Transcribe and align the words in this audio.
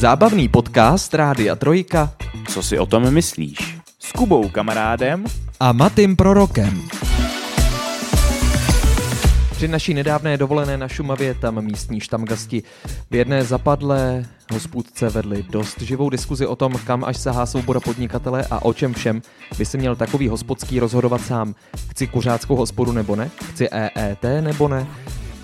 Zábavný 0.00 0.48
podcast 0.48 1.14
Rádia 1.14 1.56
Trojka 1.56 2.12
Co 2.48 2.62
si 2.62 2.78
o 2.78 2.86
tom 2.86 3.10
myslíš? 3.10 3.78
S 3.98 4.12
Kubou 4.12 4.48
kamarádem 4.48 5.24
a 5.60 5.72
Matým 5.72 6.16
Prorokem. 6.16 6.82
Při 9.50 9.68
naší 9.68 9.94
nedávné 9.94 10.36
dovolené 10.36 10.76
na 10.76 10.88
Šumavě 10.88 11.34
tam 11.34 11.64
místní 11.64 12.00
štamgasti 12.00 12.62
v 13.10 13.14
jedné 13.14 13.44
zapadlé 13.44 14.24
hospůdce 14.52 15.10
vedli 15.10 15.42
dost 15.50 15.80
živou 15.80 16.10
diskuzi 16.10 16.46
o 16.46 16.56
tom, 16.56 16.72
kam 16.86 17.04
až 17.04 17.16
sahá 17.16 17.46
svoboda 17.46 17.80
podnikatele 17.80 18.44
a 18.50 18.64
o 18.64 18.72
čem 18.72 18.94
všem 18.94 19.22
by 19.58 19.66
si 19.66 19.78
měl 19.78 19.96
takový 19.96 20.28
hospodský 20.28 20.80
rozhodovat 20.80 21.20
sám. 21.20 21.54
Chci 21.90 22.06
kuřáckou 22.06 22.56
hospodu 22.56 22.92
nebo 22.92 23.16
ne? 23.16 23.30
Chci 23.50 23.68
EET 23.68 24.22
nebo 24.40 24.68
ne? 24.68 24.86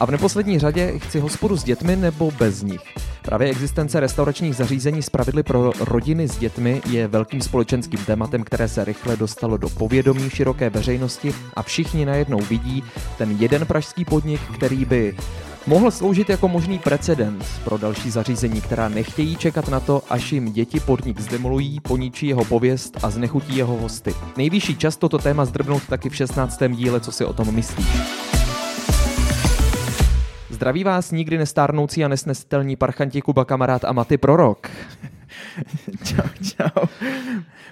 A 0.00 0.06
v 0.06 0.10
neposlední 0.10 0.58
řadě 0.58 0.98
chci 0.98 1.20
hospodu 1.20 1.56
s 1.56 1.64
dětmi 1.64 1.96
nebo 1.96 2.30
bez 2.30 2.62
nich. 2.62 2.80
Právě 3.22 3.48
existence 3.48 4.00
restauračních 4.00 4.56
zařízení 4.56 5.02
s 5.02 5.10
pravidly 5.10 5.42
pro 5.42 5.72
rodiny 5.80 6.28
s 6.28 6.36
dětmi 6.36 6.82
je 6.90 7.08
velkým 7.08 7.40
společenským 7.40 8.04
tématem, 8.04 8.44
které 8.44 8.68
se 8.68 8.84
rychle 8.84 9.16
dostalo 9.16 9.56
do 9.56 9.68
povědomí 9.68 10.30
široké 10.30 10.70
veřejnosti 10.70 11.34
a 11.54 11.62
všichni 11.62 12.04
najednou 12.04 12.38
vidí 12.38 12.84
ten 13.18 13.36
jeden 13.38 13.66
pražský 13.66 14.04
podnik, 14.04 14.40
který 14.54 14.84
by 14.84 15.16
mohl 15.66 15.90
sloužit 15.90 16.30
jako 16.30 16.48
možný 16.48 16.78
precedens 16.78 17.44
pro 17.64 17.78
další 17.78 18.10
zařízení, 18.10 18.60
která 18.60 18.88
nechtějí 18.88 19.36
čekat 19.36 19.68
na 19.68 19.80
to, 19.80 20.02
až 20.10 20.32
jim 20.32 20.52
děti 20.52 20.80
podnik 20.80 21.20
zdemolují, 21.20 21.80
poničí 21.80 22.26
jeho 22.26 22.44
pověst 22.44 22.98
a 23.02 23.10
znechutí 23.10 23.56
jeho 23.56 23.76
hosty. 23.76 24.14
Nejvyšší 24.36 24.76
čas 24.76 24.96
toto 24.96 25.18
téma 25.18 25.44
zdrbnout 25.44 25.86
taky 25.88 26.10
v 26.10 26.16
16. 26.16 26.62
díle, 26.68 27.00
co 27.00 27.12
si 27.12 27.24
o 27.24 27.32
tom 27.32 27.54
myslíš. 27.54 28.35
Zdraví 30.56 30.84
vás 30.84 31.10
nikdy 31.12 31.38
nestárnoucí 31.38 32.04
a 32.04 32.08
nesnesitelní 32.08 32.76
parchanti 32.76 33.22
Kuba 33.22 33.44
kamarád 33.44 33.84
a 33.84 33.92
Maty 33.92 34.18
Prorok. 34.18 34.70
čau, 36.04 36.28
čau. 36.42 36.86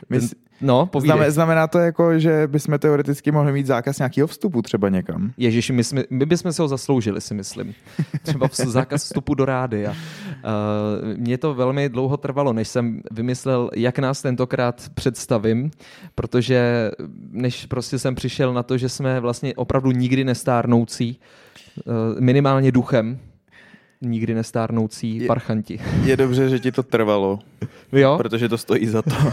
My, 0.09 0.19
no, 0.61 0.91
Znamená, 0.99 1.31
znamená 1.31 1.67
to 1.67 1.79
jako, 1.79 2.19
že 2.19 2.47
bychom 2.47 2.79
teoreticky 2.79 3.31
mohli 3.33 3.53
mít 3.53 3.67
zákaz 3.67 3.99
nějakého 3.99 4.29
vstupu 4.29 4.63
třeba 4.63 4.89
někam? 4.89 5.33
Ježiši, 5.37 5.73
my, 5.73 5.85
jsme, 5.85 6.03
my 6.11 6.27
bychom 6.27 6.53
se 6.53 6.63
ho 6.63 6.69
zasloužili, 6.69 7.21
si 7.21 7.35
myslím. 7.35 7.75
Třeba 8.23 8.49
zákaz 8.53 9.05
vstupu 9.05 9.35
do 9.35 9.45
rády. 9.45 9.87
Uh, 9.87 9.93
mně 11.17 11.39
to 11.39 11.55
velmi 11.55 11.89
dlouho 11.89 12.17
trvalo, 12.17 12.53
než 12.53 12.69
jsem 12.69 13.01
vymyslel, 13.11 13.71
jak 13.75 13.99
nás 13.99 14.23
tentokrát 14.23 14.89
představím, 14.95 15.71
protože 16.15 16.91
než 17.31 17.67
prostě 17.67 17.99
jsem 17.99 18.15
přišel 18.15 18.53
na 18.53 18.63
to, 18.63 18.79
že 18.79 18.89
jsme 18.89 19.21
vlastně 19.21 19.55
opravdu 19.55 19.91
nikdy 19.91 20.25
nestárnoucí, 20.25 21.21
minimálně 22.19 22.73
duchem 22.73 23.19
nikdy 24.01 24.35
nestárnoucí 24.35 25.19
je, 25.19 25.27
parchanti. 25.27 25.81
Je 26.05 26.17
dobře, 26.17 26.49
že 26.49 26.59
ti 26.59 26.73
to 26.73 26.83
trvalo, 26.83 27.39
jo? 27.93 28.17
protože 28.17 28.49
to 28.49 28.59
stojí 28.59 28.87
za 28.87 29.03
to. 29.03 29.11
Uh, 29.11 29.33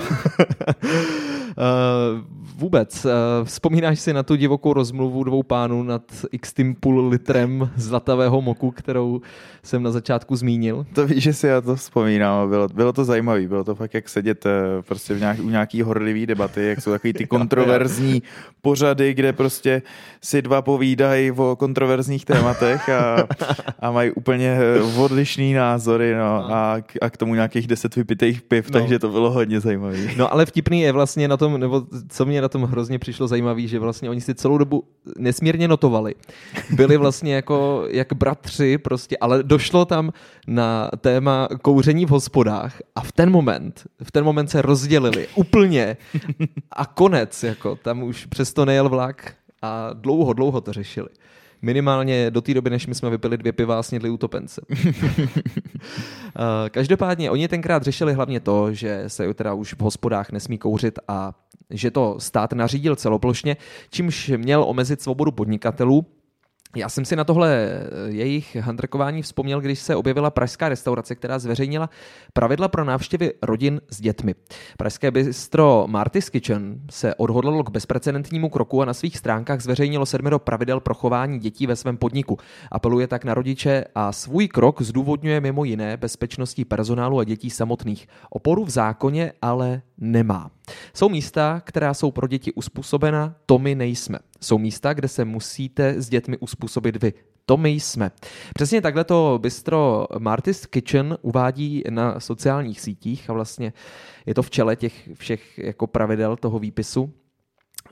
vůbec. 2.61 3.05
Uh, 3.05 3.11
vzpomínáš 3.43 3.99
si 3.99 4.13
na 4.13 4.23
tu 4.23 4.35
divokou 4.35 4.73
rozmluvu 4.73 5.23
dvou 5.23 5.43
pánů 5.43 5.83
nad 5.83 6.01
x 6.31 6.53
půl 6.79 7.07
litrem 7.07 7.69
zlatavého 7.75 8.41
moku, 8.41 8.71
kterou 8.71 9.21
jsem 9.63 9.83
na 9.83 9.91
začátku 9.91 10.35
zmínil? 10.35 10.85
To 10.93 11.07
víš, 11.07 11.23
že 11.23 11.33
si 11.33 11.47
já 11.47 11.61
to 11.61 11.75
vzpomínám. 11.75 12.49
Bylo, 12.49 12.67
bylo 12.67 12.93
to 12.93 13.05
zajímavé. 13.05 13.47
Bylo 13.47 13.63
to 13.63 13.75
fakt 13.75 13.93
jak 13.93 14.09
sedět 14.09 14.45
uh, 14.45 14.51
prostě 14.81 15.13
v 15.13 15.19
nějak, 15.19 15.39
u 15.39 15.49
nějaký 15.49 15.81
horlivý 15.81 16.25
debaty, 16.25 16.65
jak 16.65 16.81
jsou 16.81 16.91
takový 16.91 17.13
ty 17.13 17.27
kontroverzní 17.27 18.23
pořady, 18.61 19.13
kde 19.13 19.33
prostě 19.33 19.81
si 20.21 20.41
dva 20.41 20.61
povídají 20.61 21.31
o 21.31 21.55
kontroverzních 21.55 22.25
tématech 22.25 22.89
a, 22.89 23.27
a 23.79 23.91
mají 23.91 24.11
úplně 24.11 24.57
odlišný 24.97 25.53
názory 25.53 26.15
no, 26.15 26.53
a, 26.53 26.77
a 27.01 27.09
k 27.09 27.17
tomu 27.17 27.35
nějakých 27.35 27.67
deset 27.67 27.95
vypitých 27.95 28.41
piv, 28.41 28.69
no. 28.69 28.79
takže 28.79 28.99
to 28.99 29.09
bylo 29.09 29.31
hodně 29.31 29.59
zajímavé. 29.59 29.97
No 30.17 30.33
ale 30.33 30.45
vtipný 30.45 30.81
je 30.81 30.91
vlastně 30.91 31.27
na 31.27 31.37
tom, 31.37 31.59
nebo 31.59 31.83
co 32.09 32.25
mě 32.25 32.41
na 32.41 32.49
tom 32.51 32.63
hrozně 32.63 32.99
přišlo 32.99 33.27
zajímavé, 33.27 33.67
že 33.67 33.79
vlastně 33.79 34.09
oni 34.09 34.21
si 34.21 34.35
celou 34.35 34.57
dobu 34.57 34.83
nesmírně 35.17 35.67
notovali. 35.67 36.15
Byli 36.69 36.97
vlastně 36.97 37.35
jako 37.35 37.85
jak 37.89 38.13
bratři 38.13 38.77
prostě, 38.77 39.17
ale 39.17 39.43
došlo 39.43 39.85
tam 39.85 40.11
na 40.47 40.91
téma 40.97 41.47
kouření 41.61 42.05
v 42.05 42.09
hospodách 42.09 42.81
a 42.95 43.01
v 43.01 43.11
ten 43.11 43.31
moment, 43.31 43.83
v 44.03 44.11
ten 44.11 44.23
moment 44.23 44.47
se 44.47 44.61
rozdělili 44.61 45.27
úplně 45.35 45.97
a 46.71 46.85
konec, 46.85 47.43
jako 47.43 47.75
tam 47.75 48.03
už 48.03 48.25
přesto 48.25 48.65
nejel 48.65 48.89
vlak 48.89 49.33
a 49.61 49.89
dlouho, 49.93 50.33
dlouho 50.33 50.61
to 50.61 50.73
řešili. 50.73 51.09
Minimálně 51.61 52.31
do 52.31 52.41
té 52.41 52.53
doby, 52.53 52.69
než 52.69 52.87
my 52.87 52.95
jsme 52.95 53.09
vypili 53.09 53.37
dvě 53.37 53.51
piva 53.51 53.79
a 53.79 53.83
snědli 53.83 54.09
utopence. 54.09 54.61
Eh, 56.35 56.69
každopádně 56.69 57.31
oni 57.31 57.47
tenkrát 57.47 57.83
řešili 57.83 58.13
hlavně 58.13 58.39
to, 58.39 58.73
že 58.73 59.03
se 59.07 59.33
teda 59.33 59.53
už 59.53 59.73
v 59.73 59.79
hospodách 59.79 60.31
nesmí 60.31 60.57
kouřit 60.57 60.99
a 61.07 61.33
že 61.69 61.91
to 61.91 62.15
stát 62.19 62.53
nařídil 62.53 62.95
celoplošně, 62.95 63.57
čímž 63.89 64.31
měl 64.37 64.63
omezit 64.63 65.01
svobodu 65.01 65.31
podnikatelů, 65.31 66.05
já 66.75 66.89
jsem 66.89 67.05
si 67.05 67.15
na 67.15 67.23
tohle 67.23 67.49
eh, 67.53 68.11
jejich 68.11 68.55
handrkování 68.55 69.21
vzpomněl, 69.21 69.61
když 69.61 69.79
se 69.79 69.95
objevila 69.95 70.29
pražská 70.29 70.69
restaurace, 70.69 71.15
která 71.15 71.39
zveřejnila 71.39 71.89
pravidla 72.33 72.67
pro 72.67 72.83
návštěvy 72.83 73.33
rodin 73.41 73.81
s 73.89 74.01
dětmi. 74.01 74.35
Pražské 74.77 75.11
bistro 75.11 75.83
Marty's 75.87 76.29
Kitchen 76.29 76.81
se 76.91 77.15
odhodlalo 77.15 77.63
k 77.63 77.69
bezprecedentnímu 77.69 78.49
kroku 78.49 78.81
a 78.81 78.85
na 78.85 78.93
svých 78.93 79.17
stránkách 79.17 79.61
zveřejnilo 79.61 80.05
sedmero 80.05 80.39
pravidel 80.39 80.79
pro 80.79 80.93
chování 80.93 81.39
dětí 81.39 81.67
ve 81.67 81.75
svém 81.75 81.97
podniku. 81.97 82.37
Apeluje 82.71 83.07
tak 83.07 83.25
na 83.25 83.33
rodiče 83.33 83.85
a 83.95 84.11
svůj 84.11 84.47
krok 84.47 84.81
zdůvodňuje 84.81 85.41
mimo 85.41 85.63
jiné 85.63 85.97
bezpečností 85.97 86.65
personálu 86.65 87.19
a 87.19 87.23
dětí 87.23 87.49
samotných. 87.49 88.07
Oporu 88.29 88.65
v 88.65 88.69
zákoně 88.69 89.33
ale 89.41 89.81
nemá. 89.97 90.51
Jsou 90.93 91.09
místa, 91.09 91.61
která 91.65 91.93
jsou 91.93 92.11
pro 92.11 92.27
děti 92.27 92.53
uspůsobena, 92.53 93.35
to 93.45 93.59
my 93.59 93.75
nejsme. 93.75 94.19
Jsou 94.43 94.57
místa, 94.57 94.93
kde 94.93 95.07
se 95.07 95.25
musíte 95.25 96.01
s 96.01 96.09
dětmi 96.09 96.37
uspůsobit 96.37 97.03
vy. 97.03 97.13
To 97.45 97.57
my 97.57 97.69
jsme. 97.69 98.11
Přesně 98.53 98.81
takhle 98.81 99.03
to 99.03 99.39
bistro 99.41 100.07
Marty's 100.19 100.65
Kitchen 100.65 101.17
uvádí 101.21 101.83
na 101.89 102.19
sociálních 102.19 102.81
sítích 102.81 103.29
a 103.29 103.33
vlastně 103.33 103.73
je 104.25 104.33
to 104.33 104.41
v 104.41 104.49
čele 104.49 104.75
těch 104.75 105.09
všech 105.13 105.57
jako 105.57 105.87
pravidel 105.87 106.37
toho 106.37 106.59
výpisu. 106.59 107.13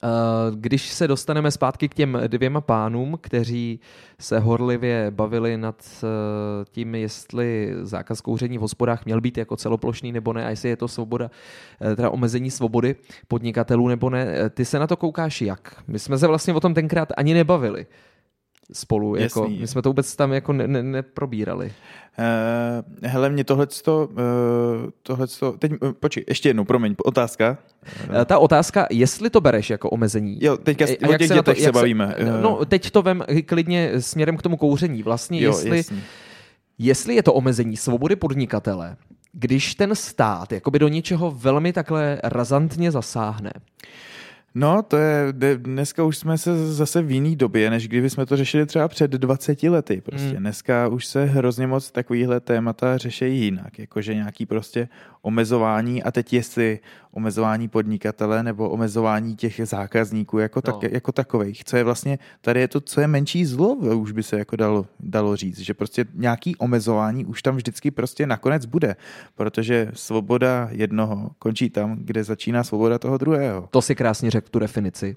Eh, 0.04 0.08
když 0.56 0.90
se 0.90 1.08
dostaneme 1.08 1.52
zpátky 1.52 1.90
k 1.90 1.94
těm 1.94 2.20
dvěma 2.28 2.62
pánům, 2.62 3.18
kteří 3.22 3.80
se 4.20 4.40
horlivě 4.40 5.12
bavili 5.12 5.58
nad 5.58 6.04
eh, 6.04 6.66
tím, 6.72 6.96
jestli 6.96 7.74
zákaz 7.82 8.22
kouření 8.22 8.58
v 8.58 8.62
hospodách 8.62 9.06
měl 9.06 9.22
být 9.22 9.38
jako 9.38 9.56
celoplošný 9.56 10.12
nebo 10.12 10.34
ne, 10.34 10.46
a 10.46 10.50
jestli 10.50 10.70
je 10.70 10.78
to 10.78 10.88
svoboda, 10.88 11.32
eh, 11.82 11.96
teda 11.96 12.10
omezení 12.10 12.52
svobody 12.52 12.96
podnikatelů 13.28 13.88
nebo 13.88 14.10
ne, 14.10 14.50
ty 14.50 14.66
se 14.66 14.80
na 14.80 14.88
to 14.88 14.98
koukáš 14.98 15.42
jak? 15.42 15.84
My 15.88 16.00
jsme 16.00 16.18
se 16.18 16.28
vlastně 16.28 16.54
o 16.54 16.60
tom 16.60 16.74
tenkrát 16.74 17.10
ani 17.18 17.34
nebavili 17.34 17.86
spolu. 18.74 19.16
Jako, 19.16 19.50
my 19.60 19.68
jsme 19.68 19.82
to 19.82 19.90
vůbec 19.90 20.16
tam 20.16 20.34
jako 20.34 20.54
ne, 20.54 20.68
ne, 20.68 20.84
neprobírali. 20.84 21.74
Uh, 22.20 23.10
hele, 23.10 23.30
mě 23.30 23.44
tohleto, 23.44 24.10
uh, 24.12 24.18
tohleto, 25.04 25.52
teď, 25.52 25.72
uh, 25.72 25.92
počkej, 25.92 26.26
ještě 26.28 26.50
jednou, 26.50 26.64
promiň, 26.64 26.96
otázka. 27.06 27.58
Uh, 28.10 28.26
ta 28.26 28.40
otázka, 28.40 28.88
jestli 28.92 29.30
to 29.30 29.42
bereš 29.42 29.70
jako 29.70 29.90
omezení. 29.90 30.38
Jo, 30.42 30.58
teďka 30.58 30.86
a 30.86 31.10
o 31.10 31.18
těch 31.18 31.28
se 31.28 31.34
dětech 31.34 31.58
to, 31.58 31.64
se 31.64 31.72
bavíme. 31.72 32.16
Se, 32.18 32.42
no, 32.42 32.66
teď 32.66 32.92
to 32.92 33.02
vem 33.02 33.24
klidně 33.46 34.02
směrem 34.02 34.38
k 34.38 34.42
tomu 34.42 34.58
kouření. 34.58 35.04
Vlastně, 35.04 35.42
jo, 35.42 35.50
jestli, 35.50 35.84
jestli 36.78 37.16
je 37.16 37.24
to 37.24 37.34
omezení 37.34 37.78
svobody 37.78 38.16
podnikatele, 38.16 38.96
když 39.32 39.76
ten 39.76 39.96
stát 39.96 40.52
jakoby 40.52 40.80
do 40.80 40.88
něčeho 40.88 41.32
velmi 41.32 41.74
takhle 41.74 42.20
razantně 42.24 42.92
zasáhne, 42.92 43.52
No, 44.56 44.84
to 44.84 44.98
je, 44.98 45.34
dneska 45.58 46.04
už 46.04 46.18
jsme 46.18 46.38
se 46.38 46.74
zase 46.74 47.02
v 47.02 47.12
jiný 47.12 47.36
době, 47.36 47.70
než 47.70 47.88
kdyby 47.88 48.10
jsme 48.10 48.26
to 48.26 48.38
řešili 48.38 48.66
třeba 48.66 48.88
před 48.88 49.12
20 49.12 49.64
lety. 49.64 50.02
Prostě 50.02 50.34
mm. 50.34 50.36
dneska 50.36 50.88
už 50.88 51.06
se 51.06 51.26
hrozně 51.26 51.68
moc 51.68 51.92
takovýhle 51.92 52.40
témata 52.40 52.98
řeší 52.98 53.40
jinak, 53.40 53.80
jakože 53.80 54.16
nějaký 54.16 54.46
prostě 54.46 54.90
omezování 55.22 56.04
a 56.04 56.12
teď 56.12 56.34
jestli 56.34 56.80
omezování 57.12 57.68
podnikatele 57.68 58.44
nebo 58.44 58.70
omezování 58.70 59.36
těch 59.36 59.62
zákazníků 59.64 60.38
jako, 60.38 60.62
tak, 60.62 60.76
no. 60.76 60.90
jako 60.92 61.12
takových. 61.12 61.64
Co 61.64 61.78
je 61.78 61.84
vlastně, 61.84 62.20
tady 62.42 62.60
je 62.60 62.68
to, 62.68 62.82
co 62.82 63.02
je 63.02 63.08
menší 63.08 63.46
zlo, 63.46 63.76
už 63.76 64.12
by 64.12 64.24
se 64.24 64.40
jako 64.40 64.56
dalo, 64.56 64.86
dalo 65.00 65.36
říct, 65.36 65.60
že 65.60 65.74
prostě 65.74 66.06
nějaký 66.14 66.56
omezování 66.56 67.26
už 67.26 67.42
tam 67.42 67.56
vždycky 67.56 67.92
prostě 67.92 68.28
nakonec 68.28 68.66
bude, 68.66 68.96
protože 69.36 69.92
svoboda 69.94 70.70
jednoho 70.72 71.32
končí 71.40 71.70
tam, 71.70 71.98
kde 72.00 72.24
začíná 72.24 72.64
svoboda 72.64 73.00
toho 73.00 73.18
druhého. 73.18 73.68
To 73.72 73.82
si 73.82 73.96
krásně 73.96 74.32
řekl 74.32 74.48
tu 74.52 74.60
definici 74.60 75.16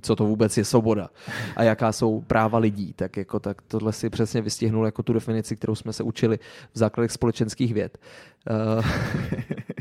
co 0.00 0.16
to 0.16 0.26
vůbec 0.26 0.56
je 0.56 0.64
svoboda 0.64 1.10
a 1.56 1.62
jaká 1.62 1.92
jsou 1.92 2.20
práva 2.20 2.58
lidí, 2.58 2.92
tak, 2.92 3.16
jako, 3.16 3.40
tak 3.40 3.62
tohle 3.62 3.92
si 3.92 4.10
přesně 4.10 4.42
vystihnul 4.42 4.86
jako 4.86 5.02
tu 5.02 5.12
definici, 5.12 5.56
kterou 5.56 5.74
jsme 5.74 5.92
se 5.92 6.02
učili 6.02 6.38
v 6.72 6.78
základech 6.78 7.10
společenských 7.10 7.74
věd. 7.74 7.98
Uh, 8.50 8.84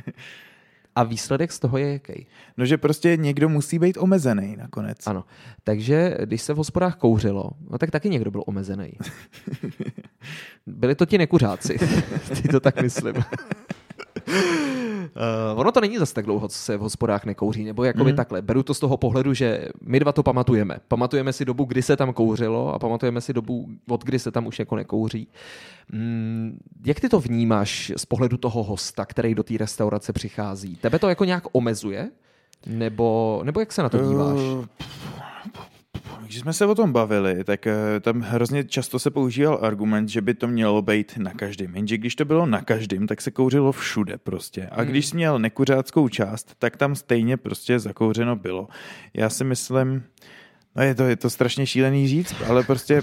a 0.95 1.03
výsledek 1.03 1.51
z 1.51 1.59
toho 1.59 1.77
je 1.77 1.93
jaký? 1.93 2.27
No, 2.57 2.65
že 2.65 2.77
prostě 2.77 3.17
někdo 3.17 3.49
musí 3.49 3.79
být 3.79 3.97
omezený 3.97 4.55
nakonec. 4.55 5.07
Ano. 5.07 5.23
Takže 5.63 6.17
když 6.25 6.41
se 6.41 6.53
v 6.53 6.57
hospodách 6.57 6.95
kouřilo, 6.95 7.49
no 7.69 7.77
tak 7.77 7.91
taky 7.91 8.09
někdo 8.09 8.31
byl 8.31 8.43
omezený. 8.47 8.91
Byli 10.65 10.95
to 10.95 11.05
ti 11.05 11.17
nekuřáci. 11.17 11.77
Ty 12.41 12.47
to 12.47 12.59
tak 12.59 12.81
myslím. 12.81 13.15
Uh, 15.03 15.59
ono 15.59 15.71
to 15.71 15.81
není 15.81 15.97
zase 15.97 16.13
tak 16.13 16.25
dlouho, 16.25 16.47
co 16.47 16.57
se 16.57 16.77
v 16.77 16.81
hospodách 16.81 17.25
nekouří, 17.25 17.63
nebo 17.63 17.83
jakoby 17.83 18.11
mm. 18.11 18.15
takhle. 18.15 18.41
Beru 18.41 18.63
to 18.63 18.73
z 18.73 18.79
toho 18.79 18.97
pohledu, 18.97 19.33
že 19.33 19.67
my 19.81 19.99
dva 19.99 20.11
to 20.11 20.23
pamatujeme. 20.23 20.77
Pamatujeme 20.87 21.33
si 21.33 21.45
dobu, 21.45 21.65
kdy 21.65 21.81
se 21.81 21.97
tam 21.97 22.13
kouřilo 22.13 22.73
a 22.73 22.79
pamatujeme 22.79 23.21
si 23.21 23.33
dobu, 23.33 23.67
od 23.89 24.03
kdy 24.03 24.19
se 24.19 24.31
tam 24.31 24.47
už 24.47 24.59
jako 24.59 24.75
nekouří. 24.75 25.27
Mm, 25.91 26.59
jak 26.85 26.99
ty 26.99 27.09
to 27.09 27.19
vnímáš 27.19 27.91
z 27.97 28.05
pohledu 28.05 28.37
toho 28.37 28.63
hosta, 28.63 29.05
který 29.05 29.35
do 29.35 29.43
té 29.43 29.57
restaurace 29.57 30.13
přichází? 30.13 30.75
Tebe 30.75 30.99
to 30.99 31.09
jako 31.09 31.25
nějak 31.25 31.43
omezuje? 31.51 32.09
Nebo, 32.65 33.41
nebo 33.43 33.59
jak 33.59 33.71
se 33.71 33.83
na 33.83 33.89
to 33.89 33.97
díváš? 33.97 34.39
Uh, 34.39 34.65
když 36.25 36.39
jsme 36.39 36.53
se 36.53 36.65
o 36.65 36.75
tom 36.75 36.91
bavili, 36.91 37.43
tak 37.43 37.67
eh, 37.67 37.99
tam 38.01 38.21
hrozně 38.21 38.63
často 38.63 38.99
se 38.99 39.11
používal 39.11 39.59
argument, 39.61 40.09
že 40.09 40.21
by 40.21 40.33
to 40.33 40.47
mělo 40.47 40.81
být 40.81 41.17
na 41.17 41.31
každém. 41.33 41.75
Jenže 41.75 41.97
když 41.97 42.15
to 42.15 42.25
bylo 42.25 42.45
na 42.45 42.61
každém, 42.61 43.07
tak 43.07 43.21
se 43.21 43.31
kouřilo 43.31 43.71
všude 43.71 44.17
prostě. 44.17 44.67
A 44.67 44.81
hmm. 44.81 44.91
když 44.91 45.05
jsi 45.05 45.15
měl 45.15 45.39
nekuřáckou 45.39 46.07
část, 46.09 46.55
tak 46.59 46.77
tam 46.77 46.95
stejně 46.95 47.37
prostě 47.37 47.79
zakouřeno 47.79 48.35
bylo. 48.35 48.67
Já 49.13 49.29
si 49.29 49.43
myslím, 49.43 50.03
no 50.75 50.83
je 50.83 50.95
to, 50.95 51.03
je 51.03 51.15
to 51.15 51.29
strašně 51.29 51.65
šílený 51.65 52.07
říct, 52.07 52.35
ale 52.47 52.63
prostě 52.63 53.01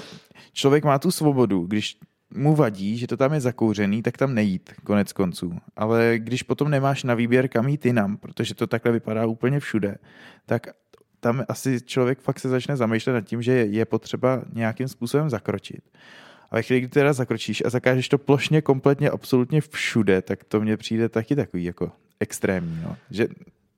člověk 0.52 0.84
má 0.84 0.98
tu 0.98 1.10
svobodu, 1.10 1.66
když 1.66 1.98
mu 2.34 2.54
vadí, 2.54 2.98
že 2.98 3.06
to 3.06 3.16
tam 3.16 3.32
je 3.32 3.40
zakouřený, 3.40 4.02
tak 4.02 4.18
tam 4.18 4.34
nejít, 4.34 4.70
konec 4.84 5.12
konců. 5.12 5.58
Ale 5.76 6.14
když 6.16 6.42
potom 6.42 6.70
nemáš 6.70 7.04
na 7.04 7.14
výběr, 7.14 7.48
kam 7.48 7.68
jít 7.68 7.86
jinam, 7.86 8.16
protože 8.16 8.54
to 8.54 8.66
takhle 8.66 8.92
vypadá 8.92 9.26
úplně 9.26 9.60
všude, 9.60 9.96
tak 10.46 10.66
tam 11.20 11.44
asi 11.48 11.80
člověk 11.80 12.18
fakt 12.20 12.38
se 12.40 12.48
začne 12.48 12.76
zamýšlet 12.76 13.12
nad 13.12 13.20
tím, 13.20 13.42
že 13.42 13.52
je 13.52 13.84
potřeba 13.84 14.42
nějakým 14.52 14.88
způsobem 14.88 15.30
zakročit. 15.30 15.84
A 16.50 16.56
ve 16.56 16.62
chvíli, 16.62 16.80
kdy 16.80 16.88
teda 16.88 17.12
zakročíš 17.12 17.62
a 17.64 17.70
zakážeš 17.70 18.08
to 18.08 18.18
plošně, 18.18 18.62
kompletně, 18.62 19.10
absolutně 19.10 19.60
všude, 19.60 20.22
tak 20.22 20.44
to 20.44 20.60
mně 20.60 20.76
přijde 20.76 21.08
taky 21.08 21.36
takový 21.36 21.64
jako 21.64 21.92
extrémní. 22.20 22.80
No. 22.84 22.96
Že 23.10 23.28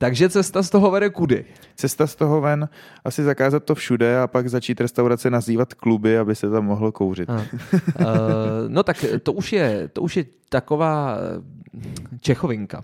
takže 0.03 0.29
cesta 0.29 0.63
z 0.63 0.69
toho 0.69 0.91
vede 0.91 1.09
kudy? 1.09 1.45
Cesta 1.75 2.07
z 2.07 2.15
toho 2.15 2.41
ven, 2.41 2.69
asi 3.05 3.23
zakázat 3.23 3.63
to 3.63 3.75
všude 3.75 4.19
a 4.19 4.27
pak 4.27 4.49
začít 4.49 4.81
restaurace 4.81 5.29
nazývat 5.29 5.73
kluby, 5.73 6.17
aby 6.17 6.35
se 6.35 6.49
tam 6.49 6.65
mohlo 6.65 6.91
kouřit. 6.91 7.29
uh, 7.29 7.37
no 8.67 8.83
tak 8.83 9.05
to 9.23 9.33
už 9.33 9.53
je, 9.53 9.87
to 9.93 10.01
už 10.01 10.17
je 10.17 10.25
taková 10.49 11.17
Čechovinka. 12.21 12.83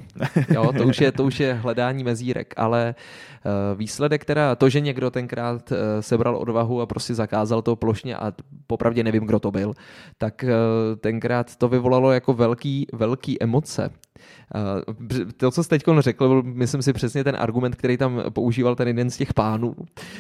Jo, 0.50 0.72
to, 0.78 0.84
už 0.84 1.02
je, 1.02 1.12
to 1.12 1.24
už 1.24 1.40
je 1.40 1.54
hledání 1.54 2.04
mezírek, 2.04 2.54
ale 2.58 2.96
uh, 2.96 3.78
výsledek 3.78 4.26
teda, 4.26 4.56
to, 4.56 4.70
že 4.70 4.80
někdo 4.80 5.12
tenkrát 5.12 5.74
sebral 6.00 6.38
odvahu 6.38 6.82
a 6.82 6.86
prostě 6.86 7.14
zakázal 7.16 7.62
to 7.62 7.76
plošně 7.76 8.16
a 8.16 8.34
popravdě 8.68 9.04
nevím, 9.04 9.24
kdo 9.24 9.40
to 9.40 9.52
byl, 9.52 9.74
tak 10.18 10.46
tenkrát 11.00 11.56
to 11.56 11.68
vyvolalo 11.68 12.12
jako 12.12 12.34
velký, 12.34 12.88
velký 12.94 13.44
emoce. 13.44 13.90
Uh, 14.56 15.32
to, 15.38 15.52
co 15.52 15.64
jsi 15.64 15.70
teď 15.70 15.84
řekl, 16.00 16.28
byl, 16.28 16.44
myslím 16.44 16.82
si, 16.82 16.94
přesně 16.94 17.24
ten 17.24 17.36
argument, 17.40 17.76
který 17.76 17.98
tam 17.98 18.24
používal 18.30 18.76
ten 18.76 18.88
jeden 18.88 19.10
z 19.10 19.18
těch 19.18 19.34
pánů. 19.34 19.76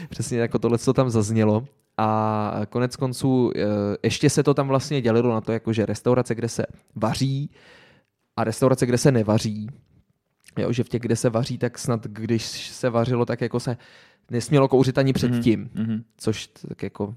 Přesně 0.09 0.39
jako 0.39 0.59
tohle, 0.59 0.77
co 0.77 0.93
tam 0.93 1.09
zaznělo. 1.09 1.67
A 1.97 2.61
konec 2.69 2.95
konců 2.95 3.51
ještě 4.03 4.29
se 4.29 4.43
to 4.43 4.53
tam 4.53 4.67
vlastně 4.67 5.01
dělilo 5.01 5.33
na 5.33 5.41
to, 5.41 5.51
jako 5.51 5.73
že 5.73 5.85
restaurace, 5.85 6.35
kde 6.35 6.49
se 6.49 6.65
vaří, 6.95 7.49
a 8.37 8.43
restaurace, 8.43 8.85
kde 8.85 8.97
se 8.97 9.11
nevaří, 9.11 9.67
jo, 10.57 10.71
že 10.71 10.83
v 10.83 10.89
těch, 10.89 11.01
kde 11.01 11.15
se 11.15 11.29
vaří, 11.29 11.57
tak 11.57 11.77
snad 11.77 12.07
když 12.07 12.43
se 12.69 12.89
vařilo, 12.89 13.25
tak 13.25 13.41
jako 13.41 13.59
se 13.59 13.77
nesmělo 14.31 14.67
kouřit 14.67 14.97
ani 14.97 15.13
předtím, 15.13 15.69
mm-hmm. 15.75 16.03
což 16.17 16.47
tak 16.47 16.83
jako 16.83 17.15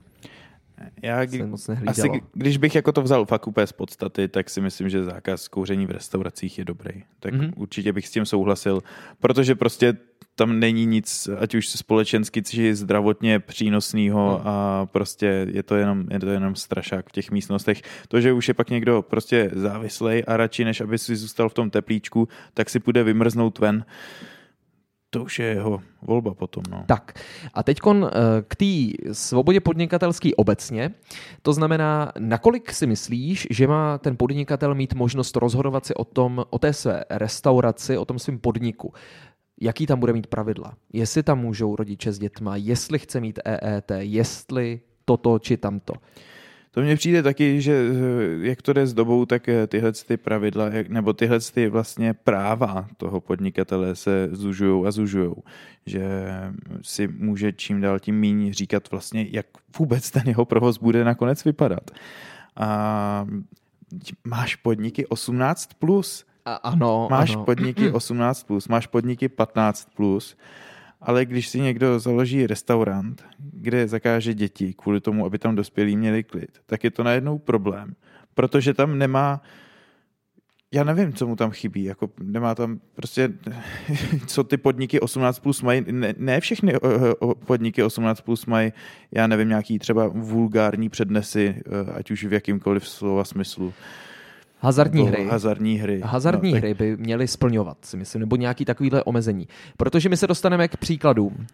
já, 1.03 1.25
kdy, 1.25 1.43
moc 1.43 1.71
asi, 1.87 2.09
když 2.33 2.57
bych 2.57 2.75
jako 2.75 2.93
to 2.93 3.03
vzal 3.03 3.27
fakt 3.27 3.47
úplně 3.47 3.67
z 3.67 3.73
podstaty, 3.73 4.29
tak 4.29 4.51
si 4.51 4.61
myslím, 4.61 4.89
že 4.89 5.05
zákaz 5.05 5.49
kouření 5.49 5.87
v 5.87 5.91
restauracích 5.91 6.59
je 6.59 6.65
dobrý. 6.65 7.03
Tak 7.21 7.35
mm-hmm. 7.35 7.53
určitě 7.57 7.93
bych 7.93 8.09
s 8.09 8.11
tím 8.11 8.27
souhlasil, 8.27 8.83
protože 9.21 9.55
prostě 9.55 9.97
tam 10.35 10.61
není 10.61 10.87
nic, 10.87 11.29
ať 11.39 11.55
už 11.55 11.69
společensky, 11.69 12.43
či 12.43 12.75
zdravotně 12.75 13.39
přínosného 13.39 14.39
mm. 14.39 14.49
a 14.49 14.87
prostě 14.87 15.47
je 15.53 15.63
to, 15.63 15.77
jenom, 15.77 16.05
je 16.11 16.21
to 16.21 16.27
jenom 16.27 16.55
strašák 16.55 17.09
v 17.09 17.13
těch 17.13 17.31
místnostech. 17.31 17.83
To, 18.09 18.21
že 18.21 18.33
už 18.33 18.49
je 18.49 18.55
pak 18.55 18.71
někdo 18.71 19.03
prostě 19.03 19.51
závislej 19.53 20.25
a 20.27 20.37
radši, 20.37 20.65
než 20.65 20.81
aby 20.81 20.99
si 20.99 21.17
zůstal 21.17 21.49
v 21.49 21.55
tom 21.55 21.71
teplíčku, 21.71 22.29
tak 22.55 22.71
si 22.71 22.81
půjde 22.81 23.05
vymrznout 23.05 23.59
ven 23.59 23.85
to 25.13 25.25
už 25.25 25.39
je 25.39 25.47
jeho 25.47 25.81
volba 26.03 26.35
potom. 26.35 26.65
No. 26.71 26.85
Tak 26.87 27.21
a 27.55 27.63
teď 27.63 27.79
eh, 27.87 28.09
k 28.49 28.57
té 28.57 28.75
svobodě 29.13 29.61
podnikatelský 29.61 30.35
obecně, 30.35 30.91
to 31.43 31.53
znamená, 31.53 32.13
nakolik 32.19 32.73
si 32.73 32.87
myslíš, 32.87 33.47
že 33.51 33.67
má 33.67 33.99
ten 33.99 34.17
podnikatel 34.17 34.75
mít 34.75 34.95
možnost 34.95 35.37
rozhodovat 35.37 35.87
si 35.87 35.95
o, 35.95 36.05
tom, 36.05 36.45
o 36.51 36.59
té 36.59 36.73
své 36.73 37.05
restauraci, 37.11 37.99
o 37.99 38.05
tom 38.05 38.19
svém 38.19 38.39
podniku, 38.39 38.93
jaký 39.61 39.87
tam 39.87 40.01
bude 40.01 40.13
mít 40.13 40.27
pravidla, 40.27 40.73
jestli 40.93 41.23
tam 41.23 41.39
můžou 41.41 41.77
rodiče 41.77 42.13
s 42.13 42.19
dětma, 42.19 42.57
jestli 42.57 42.99
chce 42.99 43.21
mít 43.21 43.39
EET, 43.45 43.93
jestli 43.99 44.81
toto 45.05 45.39
či 45.39 45.57
tamto. 45.57 45.95
To 46.75 46.83
mně 46.83 46.97
přijde 46.97 47.23
taky, 47.23 47.61
že 47.61 47.73
eh, 47.73 48.47
jak 48.47 48.63
to 48.63 48.73
jde 48.73 48.87
s 48.87 48.95
dobou, 48.95 49.27
tak 49.27 49.49
eh, 49.49 49.67
tyhle 49.67 49.93
ty 49.93 50.17
pravidla, 50.17 50.67
nebo 50.89 51.13
tyhle 51.13 51.41
ty 51.41 51.69
vlastně 51.69 52.15
práva 52.15 52.89
toho 52.97 53.21
podnikatele 53.21 53.97
se 53.97 54.29
zužují 54.33 54.87
a 54.87 54.91
zužují. 54.91 55.35
Že 55.87 56.03
si 56.83 57.09
může 57.09 57.53
čím 57.53 57.81
dál 57.81 57.99
tím 57.99 58.21
méně 58.21 58.55
říkat 58.55 58.91
vlastně, 58.91 59.27
jak 59.31 59.47
vůbec 59.79 60.11
ten 60.11 60.23
jeho 60.27 60.45
provoz 60.45 60.79
bude 60.79 61.05
nakonec 61.05 61.45
vypadat. 61.45 61.91
A 62.57 63.27
máš 64.25 64.57
podniky 64.57 65.05
18+, 65.05 65.69
plus, 65.79 66.25
a, 66.45 66.55
ano, 66.55 67.09
máš 67.11 67.35
ano. 67.35 67.45
podniky 67.45 67.91
18+, 67.93 68.47
plus, 68.47 68.69
máš 68.69 68.87
podniky 68.87 69.29
15+, 69.29 69.87
plus, 69.97 70.37
ale 71.03 71.25
když 71.25 71.49
si 71.49 71.61
někdo 71.61 71.99
založí 71.99 72.47
restaurant, 72.47 73.25
kde 73.39 73.89
zakáže 73.89 74.35
děti 74.35 74.75
kvůli 74.75 75.01
tomu, 75.01 75.27
aby 75.27 75.39
tam 75.39 75.55
dospělí 75.55 75.97
měli 75.97 76.25
klid, 76.25 76.59
tak 76.67 76.85
je 76.85 76.91
to 76.91 77.03
najednou 77.03 77.39
problém, 77.39 77.95
protože 78.35 78.75
tam 78.75 78.99
nemá 78.99 79.43
já 80.75 80.85
nevím, 80.85 81.13
co 81.13 81.27
mu 81.27 81.37
tam 81.37 81.51
chybí, 81.51 81.85
jako 81.85 82.11
nemá 82.23 82.55
tam 82.55 82.81
prostě, 82.95 83.33
co 84.27 84.45
ty 84.45 84.57
podniky 84.57 85.01
18 85.01 85.39
plus 85.39 85.63
mají, 85.63 85.85
ne, 85.91 86.15
ne 86.19 86.41
všechny 86.41 86.73
podniky 87.47 87.83
18 87.83 88.21
plus 88.21 88.47
mají, 88.47 88.73
já 89.13 89.27
nevím, 89.27 89.49
nějaký 89.49 89.79
třeba 89.79 90.07
vulgární 90.07 90.89
přednesy, 90.89 91.55
eh, 91.59 91.93
ať 91.93 92.11
už 92.11 92.25
v 92.25 92.33
jakýmkoliv 92.33 92.89
slova 92.89 93.25
smyslu. 93.25 93.75
Hazardní 94.65 95.09
hry. 95.09 95.25
Hazardní 95.25 95.79
hry. 95.79 96.01
Hazardní 96.05 96.53
no, 96.53 96.59
hry 96.59 96.75
by 96.75 96.97
měly 96.97 97.29
splňovat, 97.29 97.85
si 97.85 97.97
myslím, 97.97 98.21
nebo 98.21 98.37
nějaký 98.37 98.65
takovýhle 98.65 99.05
omezení. 99.05 99.49
Protože 99.77 100.09
my 100.09 100.17
se 100.17 100.27
dostaneme 100.27 100.69
k 100.69 100.77
příkladům, 100.77 101.47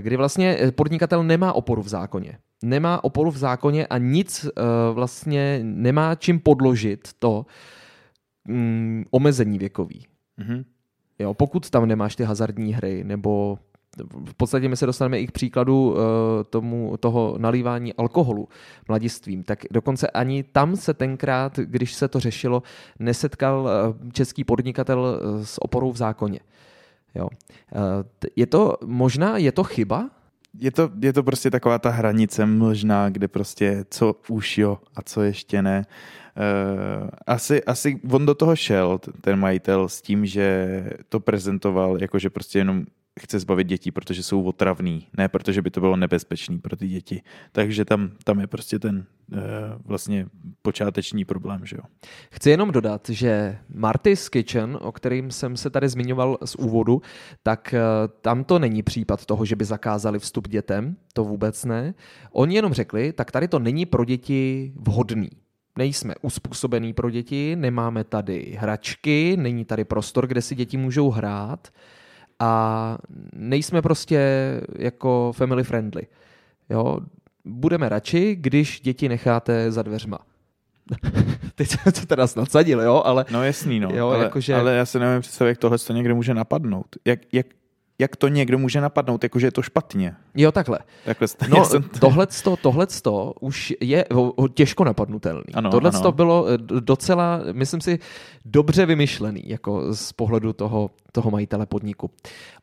kdy 0.00 0.16
vlastně 0.16 0.58
podnikatel 0.74 1.24
nemá 1.24 1.52
oporu 1.52 1.82
v 1.82 1.88
zákoně. 1.88 2.38
Nemá 2.62 3.04
oporu 3.04 3.30
v 3.30 3.36
zákoně 3.36 3.86
a 3.86 3.98
nic 3.98 4.44
uh, 4.44 4.50
vlastně 4.94 5.60
nemá 5.62 6.14
čím 6.14 6.40
podložit 6.40 7.08
to 7.18 7.46
um, 8.48 9.04
omezení 9.10 9.58
věkový. 9.58 10.06
Mm-hmm. 10.38 10.64
Jo, 11.18 11.34
pokud 11.34 11.70
tam 11.70 11.86
nemáš 11.86 12.16
ty 12.16 12.24
hazardní 12.24 12.74
hry 12.74 13.04
nebo 13.04 13.58
v 14.24 14.34
podstatě 14.34 14.68
my 14.68 14.76
se 14.76 14.86
dostaneme 14.86 15.20
i 15.20 15.26
k 15.26 15.32
příkladu 15.32 15.90
uh, 15.90 15.98
tomu, 16.50 16.96
toho 17.00 17.34
nalívání 17.38 17.94
alkoholu 17.94 18.48
mladistvím, 18.88 19.42
tak 19.42 19.58
dokonce 19.70 20.10
ani 20.10 20.42
tam 20.42 20.76
se 20.76 20.94
tenkrát, 20.94 21.56
když 21.56 21.94
se 21.94 22.08
to 22.08 22.20
řešilo, 22.20 22.62
nesetkal 22.98 23.60
uh, 23.60 24.10
český 24.12 24.44
podnikatel 24.44 24.98
uh, 25.00 25.44
s 25.44 25.62
oporou 25.62 25.92
v 25.92 25.96
zákoně. 25.96 26.40
Jo. 27.14 27.28
Je 28.36 28.46
to 28.46 28.76
možná, 28.84 29.38
je 29.38 29.52
to 29.52 29.64
chyba? 29.64 30.10
Je 30.58 30.70
to, 30.70 30.90
je 31.02 31.12
to 31.12 31.22
prostě 31.22 31.50
taková 31.50 31.78
ta 31.78 31.90
hranice 31.90 32.46
možná, 32.46 33.08
kde 33.08 33.28
prostě 33.28 33.84
co 33.90 34.14
už 34.28 34.58
jo 34.58 34.78
a 34.96 35.02
co 35.02 35.22
ještě 35.22 35.62
ne. 35.62 35.86
Uh, 36.36 37.08
asi, 37.26 37.64
asi 37.64 38.00
on 38.10 38.26
do 38.26 38.34
toho 38.34 38.56
šel, 38.56 38.98
ten 39.20 39.38
majitel, 39.38 39.88
s 39.88 40.02
tím, 40.02 40.26
že 40.26 40.84
to 41.08 41.20
prezentoval 41.20 42.02
jako, 42.02 42.18
že 42.18 42.30
prostě 42.30 42.58
jenom 42.58 42.84
chce 43.20 43.38
zbavit 43.38 43.66
dětí, 43.66 43.90
protože 43.90 44.22
jsou 44.22 44.42
otravný, 44.42 45.06
ne 45.18 45.28
protože 45.28 45.62
by 45.62 45.70
to 45.70 45.80
bylo 45.80 45.96
nebezpečný 45.96 46.58
pro 46.58 46.76
ty 46.76 46.88
děti. 46.88 47.22
Takže 47.52 47.84
tam, 47.84 48.10
tam 48.24 48.40
je 48.40 48.46
prostě 48.46 48.78
ten 48.78 49.06
uh, 49.32 49.38
vlastně 49.84 50.26
počáteční 50.62 51.24
problém. 51.24 51.66
Že 51.66 51.76
jo. 51.76 51.82
Chci 52.30 52.50
jenom 52.50 52.70
dodat, 52.70 53.08
že 53.08 53.58
Marty's 53.74 54.28
Kitchen, 54.28 54.78
o 54.80 54.92
kterým 54.92 55.30
jsem 55.30 55.56
se 55.56 55.70
tady 55.70 55.88
zmiňoval 55.88 56.38
z 56.44 56.54
úvodu, 56.54 57.02
tak 57.42 57.74
uh, 57.74 58.12
tam 58.20 58.44
to 58.44 58.58
není 58.58 58.82
případ 58.82 59.26
toho, 59.26 59.44
že 59.44 59.56
by 59.56 59.64
zakázali 59.64 60.18
vstup 60.18 60.48
dětem, 60.48 60.96
to 61.12 61.24
vůbec 61.24 61.64
ne. 61.64 61.94
Oni 62.32 62.56
jenom 62.56 62.72
řekli, 62.72 63.12
tak 63.12 63.30
tady 63.30 63.48
to 63.48 63.58
není 63.58 63.86
pro 63.86 64.04
děti 64.04 64.72
vhodný 64.76 65.30
nejsme 65.78 66.14
uspůsobený 66.22 66.92
pro 66.92 67.10
děti, 67.10 67.56
nemáme 67.56 68.04
tady 68.04 68.56
hračky, 68.58 69.36
není 69.36 69.64
tady 69.64 69.84
prostor, 69.84 70.26
kde 70.26 70.42
si 70.42 70.54
děti 70.54 70.76
můžou 70.76 71.10
hrát 71.10 71.68
a 72.40 72.98
nejsme 73.32 73.82
prostě 73.82 74.20
jako 74.78 75.32
family 75.36 75.64
friendly. 75.64 76.02
Jo? 76.70 76.98
Budeme 77.44 77.88
radši, 77.88 78.36
když 78.40 78.80
děti 78.80 79.08
necháte 79.08 79.72
za 79.72 79.82
dveřma. 79.82 80.18
Teď 81.54 81.68
se 81.68 81.92
to 81.92 82.06
teda 82.06 82.26
nadsadil, 82.36 82.80
jo, 82.80 83.02
ale 83.04 83.24
No 83.30 83.44
jasný, 83.44 83.80
no. 83.80 83.88
Jo, 83.94 84.08
ale, 84.08 84.24
jakože- 84.24 84.54
ale 84.54 84.74
já 84.74 84.86
se 84.86 84.98
nevím 84.98 85.20
představit, 85.20 85.48
jak 85.50 85.58
tohle 85.58 85.78
to 85.78 85.92
někdo 85.92 86.14
může 86.14 86.34
napadnout. 86.34 86.86
Jak, 87.04 87.20
jak, 87.32 87.46
jak 87.98 88.16
to 88.16 88.28
někdo 88.28 88.58
může 88.58 88.80
napadnout, 88.80 89.22
jakože 89.22 89.46
je 89.46 89.52
to 89.52 89.62
špatně. 89.62 90.14
jo, 90.34 90.52
takhle. 90.52 90.78
Takhle, 91.04 91.28
No, 91.48 91.64
jsem- 91.64 91.82
tohleto, 91.82 92.56
tohleto 92.56 93.32
už 93.40 93.74
je 93.80 94.04
těžko 94.54 94.84
napadnutelný. 94.84 95.44
Ano, 95.54 95.70
tohleto 95.70 95.98
ano. 95.98 96.12
bylo 96.12 96.46
eh, 96.48 96.58
docela, 96.80 97.40
myslím 97.52 97.80
si, 97.80 97.98
dobře 98.44 98.86
vymyšlený, 98.86 99.42
jako 99.46 99.94
z 99.94 100.12
pohledu 100.12 100.52
toho, 100.52 100.90
toho 101.12 101.30
majitele 101.30 101.66
podniku. 101.66 102.10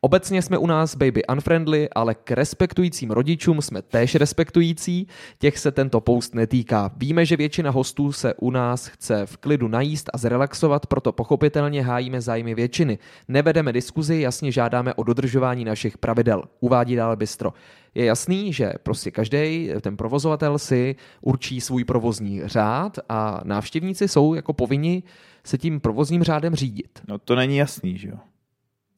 Obecně 0.01 0.41
jsme 0.41 0.57
u 0.57 0.67
nás 0.67 0.95
baby 0.95 1.25
unfriendly, 1.25 1.89
ale 1.89 2.15
k 2.15 2.31
respektujícím 2.31 3.11
rodičům 3.11 3.61
jsme 3.61 3.81
též 3.81 4.15
respektující. 4.15 5.07
Těch 5.39 5.57
se 5.57 5.71
tento 5.71 6.01
post 6.01 6.35
netýká. 6.35 6.91
Víme, 6.97 7.25
že 7.25 7.37
většina 7.37 7.71
hostů 7.71 8.11
se 8.11 8.33
u 8.33 8.51
nás 8.51 8.87
chce 8.87 9.25
v 9.25 9.37
klidu 9.37 9.67
najíst 9.67 10.09
a 10.13 10.17
zrelaxovat, 10.17 10.85
proto 10.85 11.11
pochopitelně 11.11 11.83
hájíme 11.83 12.21
zájmy 12.21 12.55
většiny. 12.55 12.97
Nevedeme 13.27 13.73
diskuzi, 13.73 14.21
jasně 14.21 14.51
žádáme 14.51 14.93
o 14.93 15.03
dodržování 15.03 15.65
našich 15.65 15.97
pravidel. 15.97 16.43
Uvádí 16.59 16.95
dále 16.95 17.15
Bistro. 17.15 17.53
Je 17.95 18.05
jasný, 18.05 18.53
že 18.53 18.73
prostě 18.83 19.11
každý 19.11 19.69
ten 19.81 19.97
provozovatel 19.97 20.59
si 20.59 20.95
určí 21.21 21.61
svůj 21.61 21.83
provozní 21.83 22.41
řád 22.45 22.99
a 23.09 23.41
návštěvníci 23.43 24.07
jsou 24.07 24.33
jako 24.33 24.53
povinni 24.53 25.03
se 25.43 25.57
tím 25.57 25.79
provozním 25.79 26.23
řádem 26.23 26.55
řídit. 26.55 26.99
No 27.07 27.19
to 27.19 27.35
není 27.35 27.57
jasný, 27.57 27.97
že 27.97 28.07
jo. 28.07 28.17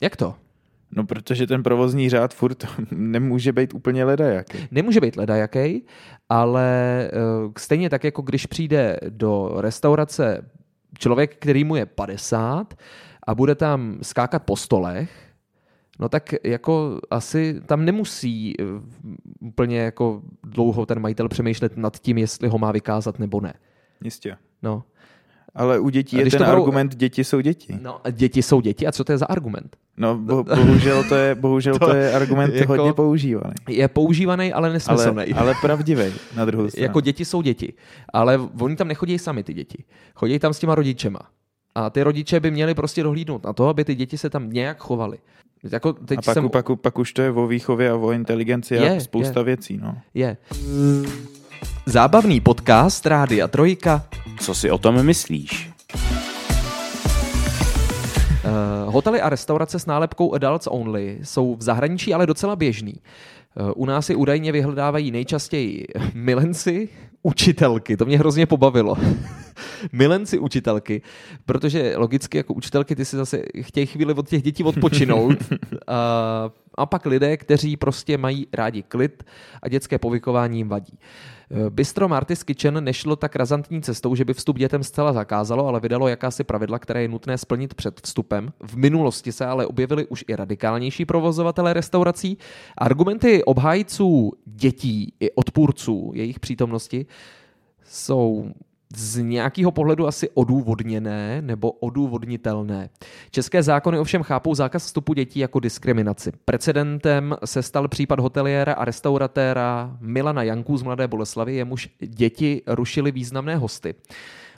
Jak 0.02 0.16
to? 0.16 0.36
No 0.92 1.04
protože 1.06 1.48
ten 1.48 1.64
provozní 1.64 2.10
řád 2.10 2.34
furt 2.34 2.64
nemůže 2.92 3.52
být 3.54 3.74
úplně 3.74 4.04
ledajaký. 4.04 4.58
Nemůže 4.72 5.02
být 5.02 5.16
ledajaký, 5.18 5.86
ale 6.30 6.68
eh, 7.14 7.52
stejně 7.58 7.90
tak, 7.90 8.04
jako 8.04 8.22
když 8.22 8.46
přijde 8.46 8.98
do 9.10 9.52
restaurace 9.58 10.50
člověk, 11.00 11.36
který 11.36 11.64
mu 11.64 11.76
je 11.76 11.86
50 11.86 12.74
a 13.28 13.36
bude 13.36 13.56
tam 13.56 13.98
skákat 14.02 14.44
po 14.44 14.56
stolech, 14.56 15.12
no 16.00 16.10
tak 16.10 16.34
jako 16.44 17.00
asi 17.10 17.62
tam 17.66 17.86
nemusí 17.86 18.54
eh, 18.62 18.64
úplně 19.40 19.80
jako 19.80 20.22
dlouho 20.44 20.86
ten 20.86 21.00
majitel 21.00 21.30
přemýšlet 21.30 21.78
nad 21.78 22.00
tím, 22.00 22.18
jestli 22.18 22.48
ho 22.48 22.58
má 22.58 22.72
vykázat 22.72 23.20
nebo 23.20 23.42
ne. 23.42 23.54
Jistě. 24.04 24.38
No. 24.64 24.84
Ale 25.56 25.80
u 25.80 25.90
dětí 25.90 26.18
je 26.18 26.26
ten 26.26 26.40
budou- 26.40 26.52
argument, 26.52 26.96
děti 26.96 27.24
jsou 27.24 27.42
děti. 27.42 27.80
no 27.82 28.02
děti 28.12 28.42
jsou 28.42 28.62
děti 28.62 28.88
a 28.88 28.92
co 28.92 29.04
to 29.04 29.12
je 29.12 29.18
za 29.18 29.26
argument? 29.26 29.78
No 30.00 30.18
bo, 30.18 30.44
bohužel 30.44 31.04
to 31.10 31.16
je, 31.16 31.36
bohužel 31.36 31.74
to, 31.80 31.86
To 31.88 31.94
je 31.96 32.14
argument 32.14 32.54
jako- 32.56 32.74
hodně 32.78 32.94
používaný. 32.94 33.54
Je 33.70 33.88
používaný, 33.88 34.54
ale 34.54 34.68
Ale, 34.68 34.74
nesmyslný. 34.74 35.34
ale 35.34 35.54
pravdivý 35.62 36.04
na 36.36 36.46
druhou 36.46 36.68
stranu. 36.70 36.84
Jako 36.84 37.02
děti 37.02 37.26
jsou 37.26 37.42
děti, 37.42 37.74
ale 38.14 38.40
oni 38.62 38.76
tam 38.76 38.88
nechodí 38.88 39.20
sami 39.20 39.44
ty 39.44 39.54
děti. 39.54 39.84
Chodí 40.16 40.40
tam 40.40 40.54
s 40.54 40.60
těma 40.60 40.76
rodičema. 40.76 41.20
A 41.76 41.90
ty 41.90 42.04
rodiče 42.04 42.40
by 42.40 42.52
měli 42.52 42.74
prostě 42.74 43.04
dohlídnout 43.04 43.44
na 43.44 43.54
to, 43.54 43.68
aby 43.68 43.86
ty 43.86 43.96
děti 43.96 44.18
se 44.18 44.30
tam 44.30 44.50
nějak 44.50 44.78
chovaly. 44.78 45.18
Jako 45.72 45.94
teď 45.94 46.20
a 46.20 46.22
pak, 46.22 46.34
jsem... 46.34 46.50
pak, 46.50 46.66
pak 46.82 47.00
už 47.00 47.14
to 47.14 47.22
je 47.22 47.32
o 47.32 47.48
výchově 47.48 47.90
a 47.92 47.96
o 47.96 48.12
inteligenci 48.12 48.80
a 48.80 48.84
Je, 48.84 49.02
spousta 49.02 49.42
věcí. 49.42 49.78
No. 49.82 49.98
Je. 50.14 50.38
Zábavný 51.86 52.40
podcast 52.40 53.06
Rádia 53.06 53.48
Trojka. 53.48 54.06
Co 54.40 54.56
si 54.56 54.72
o 54.72 54.78
tom 54.78 55.04
myslíš? 55.04 55.72
Uh, 58.50 58.94
hotely 58.94 59.22
a 59.22 59.30
restaurace 59.30 59.80
s 59.80 59.86
nálepkou 59.86 60.34
Adults 60.34 60.68
Only 60.72 61.20
jsou 61.24 61.56
v 61.56 61.62
zahraničí 61.62 62.14
ale 62.14 62.26
docela 62.26 62.56
běžný. 62.56 62.94
Uh, 62.94 63.72
u 63.76 63.86
nás 63.86 64.06
si 64.06 64.16
údajně 64.16 64.52
vyhledávají 64.52 65.12
nejčastěji 65.12 65.88
milenci, 66.14 66.90
učitelky. 67.24 67.98
To 67.98 68.06
mě 68.06 68.18
hrozně 68.18 68.46
pobavilo. 68.46 68.98
milenci, 69.92 70.40
učitelky, 70.40 71.02
protože 71.46 71.94
logicky 71.98 72.38
jako 72.38 72.54
učitelky 72.54 72.96
ty 72.96 73.06
si 73.06 73.18
zase 73.18 73.42
chtějí 73.62 73.86
chvíli 73.86 74.14
od 74.14 74.30
těch 74.30 74.44
dětí 74.44 74.64
odpočinout. 74.64 75.38
a, 75.88 76.50
a 76.76 76.86
pak 76.86 77.06
lidé, 77.06 77.38
kteří 77.38 77.78
prostě 77.78 78.18
mají 78.18 78.48
rádi 78.54 78.84
klid 78.84 79.24
a 79.62 79.70
dětské 79.70 79.98
povykování 79.98 80.58
jim 80.58 80.68
vadí. 80.70 80.98
Eh, 81.00 81.39
Bistro 81.70 82.08
Marty's 82.08 82.44
Kitchen 82.44 82.84
nešlo 82.84 83.16
tak 83.16 83.36
razantní 83.36 83.82
cestou, 83.82 84.16
že 84.16 84.26
by 84.26 84.34
vstup 84.34 84.58
dětem 84.58 84.84
zcela 84.84 85.14
zakázalo, 85.14 85.68
ale 85.68 85.80
vydalo 85.80 86.08
jakási 86.08 86.44
pravidla, 86.44 86.80
které 86.80 87.02
je 87.02 87.08
nutné 87.08 87.38
splnit 87.38 87.74
před 87.74 88.02
vstupem. 88.04 88.54
V 88.60 88.78
minulosti 88.78 89.32
se 89.32 89.46
ale 89.46 89.66
objevily 89.66 90.08
už 90.08 90.26
i 90.28 90.36
radikálnější 90.36 91.06
provozovatele 91.06 91.74
restaurací. 91.74 92.38
Argumenty 92.78 93.44
obhájců 93.44 94.32
dětí 94.46 95.14
i 95.20 95.32
odpůrců 95.32 96.12
jejich 96.16 96.40
přítomnosti 96.40 97.06
jsou 97.86 98.52
z 98.96 99.18
nějakého 99.22 99.72
pohledu 99.72 100.08
asi 100.08 100.30
odůvodněné 100.30 101.42
nebo 101.42 101.72
odůvodnitelné. 101.72 102.90
České 103.32 103.64
zákony 103.64 104.00
ovšem 104.00 104.24
chápou 104.24 104.56
zákaz 104.56 104.86
vstupu 104.86 105.14
dětí 105.14 105.40
jako 105.40 105.60
diskriminaci. 105.60 106.32
Precedentem 106.46 107.36
se 107.46 107.64
stal 107.64 107.88
případ 107.88 108.20
hoteliéra 108.20 108.74
a 108.74 108.86
restauratéra 108.86 109.98
Milana 110.00 110.44
Janků 110.44 110.78
z 110.78 110.84
Mladé 110.84 111.08
Boleslavy, 111.08 111.56
jemuž 111.56 111.90
děti 112.00 112.62
rušili 112.68 113.12
významné 113.12 113.56
hosty. 113.56 113.96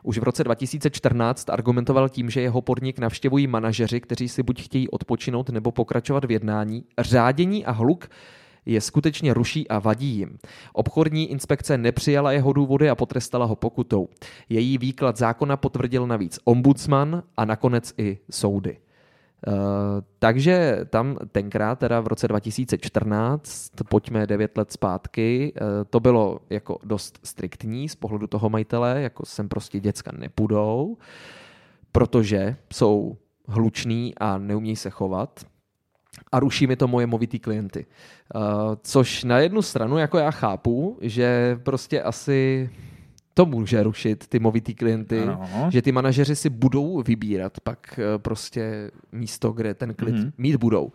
Už 0.04 0.18
v 0.18 0.24
roce 0.24 0.44
2014 0.44 1.50
argumentoval 1.50 2.10
tím, 2.10 2.30
že 2.30 2.42
jeho 2.42 2.62
podnik 2.62 3.00
navštěvují 3.00 3.48
manažeři, 3.48 4.00
kteří 4.00 4.30
si 4.30 4.44
buď 4.44 4.62
chtějí 4.62 4.90
odpočinout 4.90 5.50
nebo 5.50 5.72
pokračovat 5.72 6.26
v 6.26 6.32
jednání. 6.32 6.84
Řádění 7.00 7.66
a 7.66 7.72
hluk 7.72 8.10
je 8.66 8.82
skutečně 8.82 9.34
ruší 9.34 9.68
a 9.68 9.80
vadí 9.80 10.08
jim. 10.08 10.38
Obchodní 10.74 11.32
inspekce 11.32 11.78
nepřijala 11.78 12.32
jeho 12.32 12.54
důvody 12.54 12.90
a 12.90 12.96
potrestala 12.96 13.46
ho 13.46 13.56
pokutou. 13.56 14.08
Její 14.50 14.78
výklad 14.78 15.18
zákona 15.18 15.58
potvrdil 15.58 16.08
navíc 16.08 16.40
ombudsman 16.44 17.24
a 17.38 17.46
nakonec 17.46 17.94
i 17.98 18.18
soudy. 18.32 18.78
Uh, 19.48 19.54
takže 20.20 20.80
tam 20.90 21.18
tenkrát, 21.32 21.80
teda 21.80 22.00
v 22.00 22.08
roce 22.08 22.28
2014, 22.28 23.72
pojďme 23.90 24.28
9 24.28 24.58
let 24.58 24.72
zpátky, 24.72 25.54
uh, 25.62 25.68
to 25.90 26.00
bylo 26.00 26.40
jako 26.50 26.78
dost 26.84 27.20
striktní 27.24 27.90
z 27.90 27.96
pohledu 27.96 28.28
toho 28.28 28.50
majitele, 28.50 29.02
jako 29.02 29.26
sem 29.26 29.50
prostě 29.50 29.80
děcka 29.80 30.12
nepůjdou, 30.18 30.98
protože 31.92 32.56
jsou 32.74 33.18
hluční 33.48 34.14
a 34.18 34.38
neumějí 34.38 34.76
se 34.76 34.90
chovat 34.90 35.46
a 36.32 36.40
ruší 36.40 36.68
mi 36.68 36.76
to 36.76 36.88
moje 36.88 37.08
movitý 37.08 37.40
klienty. 37.40 37.86
Uh, 38.36 38.42
což 38.84 39.24
na 39.24 39.40
jednu 39.40 39.62
stranu, 39.62 39.98
jako 39.98 40.18
já 40.18 40.32
chápu, 40.32 40.98
že 41.02 41.60
prostě 41.64 42.02
asi 42.02 42.70
to 43.34 43.46
může 43.46 43.84
rušit 43.84 44.28
ty 44.28 44.40
movitý 44.40 44.76
klienty, 44.76 45.20
Ano. 45.24 45.48
že 45.72 45.82
ty 45.82 45.92
manažeři 45.92 46.36
si 46.36 46.50
budou 46.50 47.02
vybírat 47.02 47.60
pak 47.60 48.00
eh, 48.00 48.18
prostě 48.20 48.92
místo, 49.12 49.52
kde 49.52 49.74
ten 49.74 49.94
klid 49.94 50.16
Mhm. 50.16 50.24
mm-hmm. 50.24 50.32
mít 50.38 50.56
budou. 50.56 50.92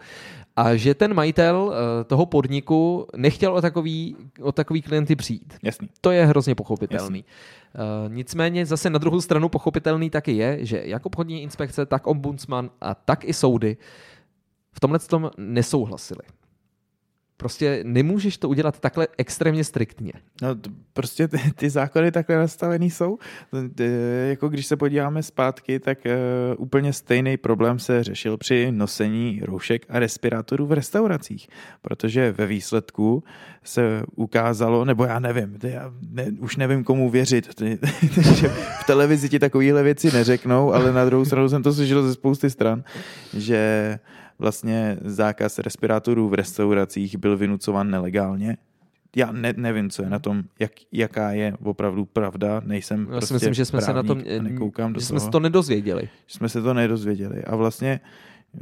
A 0.57 0.77
že 0.77 0.95
ten 0.95 1.15
majitel 1.15 1.75
eh, 1.75 2.05
toho 2.05 2.27
podniku 2.27 3.07
nechtěl 3.17 3.55
o 3.55 3.61
takový, 3.63 4.17
o 4.41 4.53
takový 4.53 4.83
klienty 4.83 5.17
přijít. 5.17 5.55
Jasný. 5.63 5.89
To 6.01 6.11
je 6.11 6.27
hrozně 6.27 6.55
pochopitelný. 6.55 7.25
Uh, 8.05 8.13
nicméně 8.13 8.67
zase 8.67 8.91
na 8.91 8.99
druhou 8.99 9.21
stranu 9.21 9.49
pochopitelný 9.49 10.11
taky 10.11 10.33
je, 10.33 10.59
že 10.61 10.83
jak 10.85 11.07
obchodní 11.07 11.43
inspekce, 11.43 11.87
tak 11.87 12.07
ombudsman 12.07 12.71
a 12.81 12.95
tak 12.95 13.25
i 13.25 13.33
soudy 13.33 13.77
v 14.77 14.81
tomhle 14.81 14.99
tom 14.99 15.31
nesouhlasili. 15.39 16.23
Prostě 17.39 17.81
nemůžeš 17.85 18.39
to 18.39 18.49
udělat 18.49 18.81
takhle 18.81 19.09
extrémně 19.19 19.65
striktně. 19.65 20.13
No, 20.43 20.49
prostě 20.93 21.29
ty, 21.29 21.39
ty 21.57 21.71
zákony 21.71 22.13
takhle 22.13 22.37
nastavený 22.37 22.91
jsou. 22.91 23.19
Jako 24.29 24.49
když 24.49 24.67
se 24.67 24.77
podíváme 24.77 25.23
zpátky, 25.23 25.81
tak 25.81 25.99
uh, 26.05 26.13
úplně 26.63 26.93
stejný 26.93 27.37
problém 27.37 27.79
se 27.79 28.05
řešil 28.05 28.37
při 28.37 28.73
nosení 28.73 29.41
roušek 29.45 29.87
a 29.89 29.99
respirátorů 29.99 30.67
v 30.67 30.73
restauracích, 30.73 31.49
protože 31.83 32.33
ve 32.33 32.47
výsledku 32.47 33.25
se 33.65 34.03
ukázalo, 34.15 34.85
nebo 34.85 35.05
já 35.05 35.19
nevím, 35.19 35.59
já 35.63 35.93
ne, 36.11 36.27
už 36.39 36.57
nevím 36.57 36.85
komu 36.85 37.11
věřit, 37.11 37.61
že 38.35 38.49
v 38.49 38.85
televizi 38.87 39.29
ti 39.29 39.39
takovéhle 39.39 39.83
věci 39.83 40.13
neřeknou, 40.13 40.73
ale 40.73 40.93
na 40.93 41.05
druhou 41.05 41.25
stranu 41.25 41.49
jsem 41.49 41.63
to 41.63 41.73
slyšel 41.73 42.03
ze 42.03 42.15
spousty 42.15 42.51
stran, 42.51 42.85
že 43.37 43.99
vlastně 44.39 44.99
zákaz 45.05 45.59
respirátorů 45.59 46.29
v 46.29 46.35
restauracích 46.35 47.19
byl 47.19 47.37
vynucován 47.37 47.91
nelegálně. 47.91 48.57
Já 49.17 49.33
ne, 49.33 49.55
nevím, 49.57 49.91
co 49.91 50.03
je 50.03 50.11
na 50.11 50.19
tom, 50.19 50.43
jak, 50.59 50.73
jaká 50.93 51.31
je 51.31 51.55
opravdu 51.63 52.05
pravda, 52.05 52.63
nejsem 52.65 53.01
Já 53.01 53.07
prostě 53.07 53.27
si 53.27 53.35
myslím, 53.35 53.55
že 53.55 53.65
jsme 53.65 53.81
se 53.81 53.93
na 53.93 54.03
tom, 54.03 54.23
nekoukám 54.41 54.93
do 54.93 55.01
že 55.01 55.09
toho. 55.09 55.21
jsme 55.21 55.27
se 55.27 55.31
to 55.31 55.41
nedozvěděli. 55.41 56.03
Že 56.27 56.37
jsme 56.37 56.49
se 56.49 56.63
to 56.63 56.75
nedozvěděli. 56.75 57.45
A 57.45 57.57
vlastně, 57.57 58.01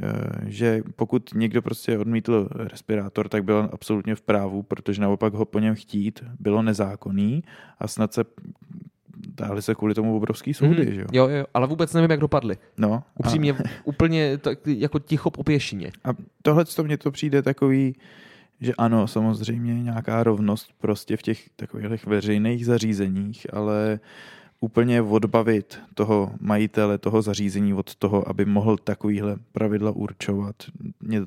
eh, 0.03 0.09
že 0.45 0.83
pokud 0.95 1.29
někdo 1.35 1.61
prostě 1.61 1.97
odmítl 1.97 2.49
respirátor, 2.51 3.29
tak 3.29 3.43
byl 3.43 3.69
absolutně 3.71 4.15
v 4.15 4.21
právu, 4.21 4.63
protože 4.63 5.01
naopak 5.01 5.33
ho 5.33 5.45
po 5.45 5.59
něm 5.59 5.75
chtít 5.75 6.23
bylo 6.39 6.61
nezákonný 6.61 7.43
a 7.79 7.87
snad 7.87 8.13
se 8.13 8.23
dáli 9.27 9.61
se 9.61 9.75
kvůli 9.75 9.93
tomu 9.93 10.17
obrovský 10.17 10.53
soudy, 10.53 10.85
Mhm. 10.85 10.93
že 10.95 11.01
jo? 11.01 11.07
Jo, 11.13 11.27
jo, 11.27 11.45
ale 11.53 11.67
vůbec 11.67 11.93
nevím, 11.93 12.11
jak 12.11 12.19
dopadly. 12.19 12.57
No, 12.77 13.03
Upřímně, 13.19 13.55
úplně 13.83 14.37
tak, 14.37 14.59
jako 14.67 14.99
ticho 14.99 15.31
po 15.31 15.43
pěšině. 15.43 15.91
A 16.03 16.09
tohle 16.41 16.65
to 16.65 16.83
mně 16.83 16.97
to 16.97 17.11
přijde 17.11 17.41
takový, 17.41 17.95
že 18.61 18.73
ano, 18.77 19.07
samozřejmě 19.07 19.83
nějaká 19.83 20.23
rovnost 20.23 20.69
prostě 20.79 21.17
v 21.17 21.21
těch 21.21 21.49
takových 21.55 22.05
veřejných 22.05 22.65
zařízeních, 22.65 23.53
ale 23.53 23.99
úplně 24.59 25.01
odbavit 25.01 25.79
toho 25.93 26.31
majitele, 26.39 26.97
toho 26.97 27.21
zařízení 27.21 27.73
od 27.73 27.95
toho, 27.95 28.29
aby 28.29 28.45
mohl 28.45 28.77
takovýhle 28.77 29.35
pravidla 29.51 29.91
určovat. 29.91 30.55
Mě... 31.01 31.21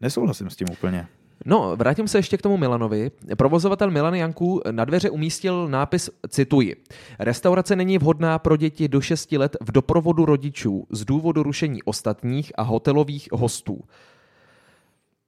Nesouhlasím 0.00 0.50
s 0.50 0.56
tím 0.56 0.68
úplně. 0.72 1.06
No, 1.44 1.76
vrátím 1.76 2.08
se 2.08 2.18
ještě 2.18 2.36
k 2.36 2.42
tomu 2.42 2.56
Milanovi. 2.56 3.10
Provozovatel 3.38 3.90
Milan 3.90 4.14
Janků 4.14 4.62
na 4.70 4.84
dveře 4.84 5.10
umístil 5.10 5.68
nápis, 5.68 6.10
cituji, 6.28 6.76
restaurace 7.18 7.76
není 7.76 7.98
vhodná 7.98 8.38
pro 8.38 8.56
děti 8.56 8.88
do 8.88 9.00
6 9.00 9.32
let 9.32 9.56
v 9.60 9.72
doprovodu 9.72 10.24
rodičů 10.24 10.86
z 10.90 11.04
důvodu 11.04 11.42
rušení 11.42 11.82
ostatních 11.82 12.52
a 12.54 12.62
hotelových 12.62 13.28
hostů. 13.32 13.80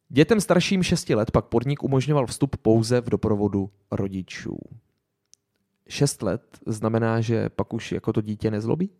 Dětem 0.09 0.41
starším 0.41 0.83
6 0.83 1.11
let 1.11 1.31
pak 1.31 1.45
podnik 1.45 1.83
umožňoval 1.83 2.27
vstup 2.27 2.57
pouze 2.57 3.01
v 3.01 3.11
doprovodu 3.11 3.71
rodičů. 3.91 4.59
6 5.89 6.23
let 6.23 6.43
znamená, 6.67 7.21
že 7.21 7.49
pak 7.49 7.73
už 7.73 7.93
jako 7.93 8.13
to 8.13 8.21
dítě 8.21 8.51
nezlobí? 8.51 8.91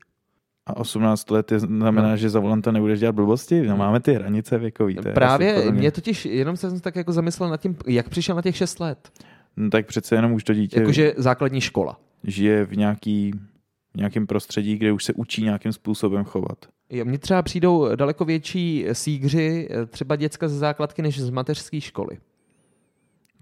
A 0.67 0.77
18 0.77 1.31
let 1.31 1.53
je, 1.53 1.59
znamená, 1.59 2.09
no. 2.09 2.17
že 2.17 2.31
za 2.31 2.41
volanta 2.41 2.73
nebudeš 2.73 3.01
dělat 3.01 3.13
blbosti? 3.13 3.63
No 3.67 3.77
máme 3.77 4.01
ty 4.01 4.15
hranice 4.15 4.59
věkový. 4.59 4.95
To 4.95 5.03
Právě, 5.03 5.73
mě 5.73 5.91
totiž, 5.91 6.25
jenom 6.25 6.57
jsem 6.57 6.81
tak 6.81 6.97
jako 6.97 7.13
zamyslel 7.13 7.51
nad 7.51 7.61
tím, 7.61 7.77
jak 7.87 8.09
přišel 8.09 8.37
na 8.37 8.43
těch 8.43 8.57
6 8.57 8.81
let. 8.81 9.11
No, 9.57 9.71
tak 9.71 9.87
přece 9.87 10.15
jenom 10.15 10.33
už 10.33 10.45
to 10.45 10.55
dítě... 10.55 10.81
Jakože 10.81 11.15
základní 11.17 11.61
škola. 11.61 12.01
Žije 12.25 12.65
v 12.65 12.77
nějaký, 12.77 13.33
v 13.95 13.97
nějakém 13.97 14.27
prostředí, 14.27 14.77
kde 14.77 14.93
už 14.93 15.05
se 15.05 15.13
učí 15.13 15.43
nějakým 15.43 15.73
způsobem 15.73 16.25
chovat. 16.25 16.59
Jo, 16.91 17.05
mně 17.05 17.19
třeba 17.19 17.43
přijdou 17.43 17.97
daleko 17.97 18.25
větší 18.25 18.87
sígři, 18.93 19.69
třeba 19.87 20.17
děcka 20.17 20.49
ze 20.49 20.59
základky, 20.59 21.03
než 21.03 21.21
z 21.21 21.31
mateřské 21.31 21.81
školy. 21.81 22.19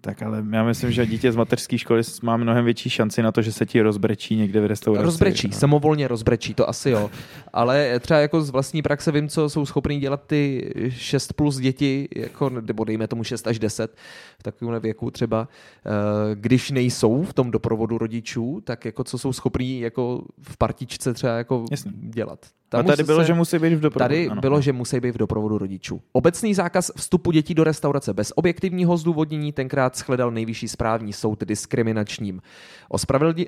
Tak 0.04 0.23
ale 0.23 0.44
já 0.50 0.64
myslím, 0.64 0.92
že 0.92 1.06
dítě 1.06 1.32
z 1.32 1.37
mateřské 1.37 1.78
školy 1.78 2.02
má 2.23 2.37
mnohem 2.37 2.64
větší 2.64 2.90
šanci 2.90 3.23
na 3.23 3.32
to, 3.32 3.42
že 3.42 3.52
se 3.52 3.66
ti 3.66 3.82
rozbrečí 3.82 4.37
někde 4.37 4.61
v 4.61 4.66
restauraci. 4.66 5.04
Rozbrečí, 5.04 5.49
no. 5.49 5.54
samovolně 5.54 6.09
rozbrečí, 6.09 6.54
to 6.54 6.68
asi 6.68 6.90
jo. 6.90 7.11
Ale 7.52 8.00
třeba 8.00 8.21
jako 8.21 8.42
z 8.42 8.50
vlastní 8.50 8.82
praxe 8.82 9.12
vím, 9.12 9.28
co 9.28 9.49
jsou 9.49 9.66
schopní 9.66 10.00
dělat 10.00 10.23
ty 10.26 10.73
6 10.88 11.32
plus 11.32 11.56
děti, 11.56 12.09
jako, 12.16 12.50
nebo 12.50 12.85
dejme 12.85 13.09
tomu 13.09 13.25
6 13.25 13.47
až 13.47 13.59
10 13.59 13.97
v 14.38 14.42
takovém 14.42 14.82
věku 14.82 15.11
třeba, 15.11 15.49
eh, 15.87 15.90
když 16.35 16.71
nejsou 16.71 17.23
v 17.23 17.35
tom 17.35 17.50
doprovodu 17.50 17.99
rodičů, 17.99 18.61
tak 18.64 18.85
jako 18.85 19.04
co 19.04 19.18
jsou 19.18 19.32
schopní 19.32 19.80
jako 19.80 20.25
v 20.42 20.56
partičce 20.56 21.14
třeba 21.14 21.32
jako 21.32 21.64
Jasně. 21.71 21.92
dělat. 21.94 22.47
Tam 22.73 22.80
a 22.80 22.82
tady 22.82 23.04
bylo, 23.04 23.21
se, 23.21 23.26
že 23.26 23.35
musí 23.35 23.59
být 23.59 23.75
v 23.75 23.80
doprovodu. 23.80 24.09
Tady 24.09 24.28
ano. 24.28 24.40
bylo, 24.40 24.61
že 24.61 24.73
musí 24.73 25.00
být 25.00 25.14
v 25.14 25.18
doprovodu 25.18 25.59
rodičů. 25.59 26.00
Obecný 26.12 26.54
zákaz 26.54 26.90
vstupu 26.97 27.30
dětí 27.30 27.54
do 27.54 27.64
restaurace 27.64 28.14
bez 28.14 28.32
objektivního 28.37 28.97
zdůvodnění 28.97 29.52
tenkrát 29.52 29.91
shledal 29.96 30.30
nejvyšší 30.30 30.68
správní 30.68 31.12
soud 31.12 31.44
diskriminačním. 31.44 32.42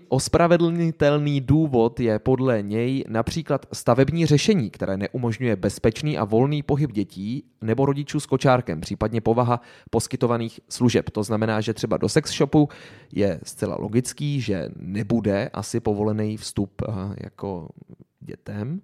Ospravedlnitelný 0.09 1.41
důvod 1.41 2.01
je 2.01 2.19
podle 2.19 2.63
něj 2.63 3.05
například 3.09 3.67
stavební 3.73 4.27
řešení, 4.27 4.71
které 4.71 4.97
neumožňuje 4.97 5.57
bezpečný 5.57 6.19
a 6.19 6.25
volný 6.25 6.63
pohyb 6.63 6.93
dětí 6.93 7.45
nebo 7.61 7.87
rodičů 7.87 8.21
s 8.21 8.27
kočárkem, 8.27 8.81
případně 8.81 9.21
povaha 9.21 9.61
poskytovaných 9.91 10.61
služeb. 10.69 11.11
To 11.11 11.23
znamená, 11.23 11.61
že 11.61 11.75
třeba 11.75 11.97
do 11.97 12.09
sex 12.09 12.37
shopu 12.37 12.69
je 13.13 13.41
zcela 13.43 13.77
logický, 13.79 14.41
že 14.41 14.69
nebude 14.77 15.51
asi 15.53 15.81
povolený 15.81 16.37
vstup 16.37 16.83
eh, 16.83 16.93
jako 17.25 17.69
dětem. 18.21 18.81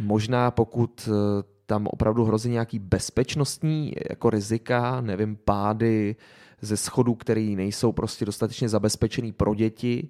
Možná 0.00 0.50
pokud 0.50 1.08
eh, 1.08 1.42
tam 1.66 1.86
opravdu 1.86 2.24
hrozí 2.24 2.50
nějaký 2.50 2.78
bezpečnostní 2.78 3.92
jako 4.10 4.30
rizika, 4.30 5.00
nevím, 5.00 5.36
pády 5.36 6.16
ze 6.60 6.76
schodů, 6.76 7.14
které 7.14 7.40
nejsou 7.40 7.92
prostě 7.92 8.24
dostatečně 8.24 8.68
zabezpečený 8.68 9.32
pro 9.32 9.54
děti, 9.54 10.08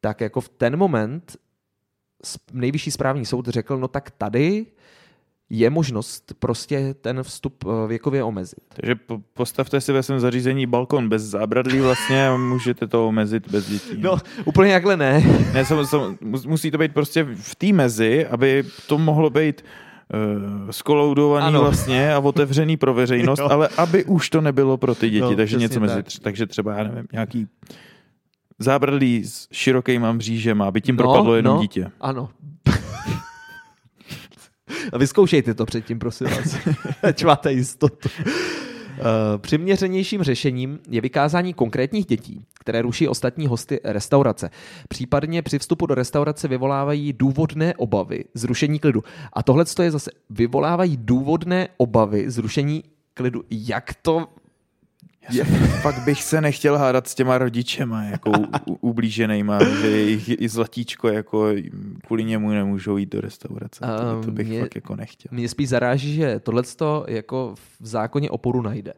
tak 0.00 0.20
jako 0.20 0.40
v 0.40 0.48
ten 0.48 0.76
moment 0.76 1.36
nejvyšší 2.52 2.90
správní 2.90 3.26
soud 3.26 3.48
řekl, 3.48 3.78
no 3.78 3.88
tak 3.88 4.10
tady 4.10 4.66
je 5.50 5.70
možnost 5.70 6.34
prostě 6.38 6.94
ten 7.00 7.22
vstup 7.22 7.64
eh, 7.64 7.88
věkově 7.88 8.24
omezit. 8.24 8.64
Takže 8.68 8.94
postavte 9.34 9.80
si 9.80 9.92
ve 9.92 10.02
svém 10.02 10.20
zařízení 10.20 10.66
balkon 10.66 11.08
bez 11.08 11.22
zábradlí 11.22 11.80
vlastně 11.80 12.28
a 12.28 12.36
můžete 12.36 12.86
to 12.86 13.08
omezit 13.08 13.50
bez 13.50 13.68
dětí. 13.68 13.94
No, 13.98 14.18
úplně 14.44 14.72
jakhle 14.72 14.96
ne. 14.96 15.22
ne 15.52 15.64
sam, 15.64 15.86
sam, 15.86 16.18
musí 16.46 16.70
to 16.70 16.78
být 16.78 16.94
prostě 16.94 17.24
v 17.34 17.54
té 17.54 17.72
mezi, 17.72 18.26
aby 18.26 18.64
to 18.86 18.98
mohlo 18.98 19.30
být 19.30 19.64
uh, 20.14 20.70
skoloudovaný 20.70 21.46
ano. 21.46 21.60
vlastně 21.60 22.14
a 22.14 22.18
otevřený 22.18 22.76
pro 22.76 22.94
veřejnost, 22.94 23.40
ale 23.50 23.68
aby 23.76 24.04
už 24.04 24.30
to 24.30 24.40
nebylo 24.40 24.76
pro 24.76 24.94
ty 24.94 25.10
děti, 25.10 25.20
no, 25.20 25.36
takže 25.36 25.56
něco 25.56 25.80
mezi, 25.80 26.02
tak. 26.02 26.22
takže 26.22 26.46
třeba, 26.46 26.74
já 26.74 26.84
nevím, 26.84 27.06
nějaký 27.12 27.46
zábradlí 28.58 29.24
s 29.24 29.48
širokýma 29.52 30.12
mřížem, 30.12 30.62
aby 30.62 30.80
tím 30.80 30.96
no, 30.96 31.02
propadlo 31.02 31.34
jenom 31.34 31.56
no, 31.56 31.62
dítě. 31.62 31.90
Ano, 32.00 32.28
a 34.92 34.98
vyzkoušejte 34.98 35.54
to 35.54 35.66
předtím, 35.66 35.98
prosím 35.98 36.26
vás. 36.26 36.56
Ať 37.02 37.24
máte 37.24 37.52
jistotu. 37.52 38.08
Uh, 39.00 39.06
přiměřenějším 39.38 40.22
řešením 40.22 40.78
je 40.90 41.00
vykázání 41.00 41.54
konkrétních 41.54 42.06
dětí, 42.06 42.44
které 42.60 42.82
ruší 42.82 43.08
ostatní 43.08 43.46
hosty 43.46 43.80
restaurace. 43.84 44.50
Případně 44.88 45.42
při 45.42 45.58
vstupu 45.58 45.86
do 45.86 45.94
restaurace 45.94 46.48
vyvolávají 46.48 47.12
důvodné 47.12 47.74
obavy 47.74 48.24
zrušení 48.34 48.78
klidu. 48.78 49.04
A 49.32 49.42
tohle 49.42 49.64
je 49.82 49.90
zase 49.90 50.10
vyvolávají 50.30 50.96
důvodné 50.96 51.68
obavy 51.76 52.30
zrušení 52.30 52.82
klidu. 53.14 53.42
Jak 53.50 53.94
to 54.02 54.26
já 55.30 55.44
fakt 55.82 56.04
bych 56.04 56.22
se 56.22 56.40
nechtěl 56.40 56.78
hádat 56.78 57.08
s 57.08 57.14
těma 57.14 57.38
rodičema, 57.38 58.02
jako 58.04 58.32
ublíženýma, 58.80 59.64
že 59.64 59.90
jejich 59.90 60.40
i 60.40 60.48
zlatíčko, 60.48 61.08
jako 61.08 61.48
kvůli 62.06 62.24
němu 62.24 62.50
nemůžou 62.50 62.96
jít 62.96 63.12
do 63.12 63.20
restaurace. 63.20 63.80
To, 63.80 64.24
to 64.24 64.30
bych 64.30 64.48
mě, 64.48 64.60
fakt 64.60 64.74
jako 64.74 64.96
nechtěl. 64.96 65.28
Mě 65.32 65.48
spíš 65.48 65.68
zaráží, 65.68 66.14
že 66.14 66.40
tohle 66.40 66.62
jako 67.08 67.54
v 67.80 67.86
zákoně 67.86 68.30
oporu 68.30 68.62
najde. 68.62 68.92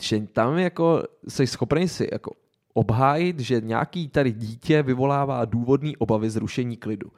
Že 0.00 0.20
tam 0.32 0.58
jako 0.58 1.02
jsi 1.28 1.46
schopný 1.46 1.88
si 1.88 2.08
jako 2.12 2.32
obhájit, 2.74 3.40
že 3.40 3.60
nějaký 3.60 4.08
tady 4.08 4.32
dítě 4.32 4.82
vyvolává 4.82 5.44
důvodný 5.44 5.96
obavy 5.96 6.30
zrušení 6.30 6.76
klidu. 6.76 7.10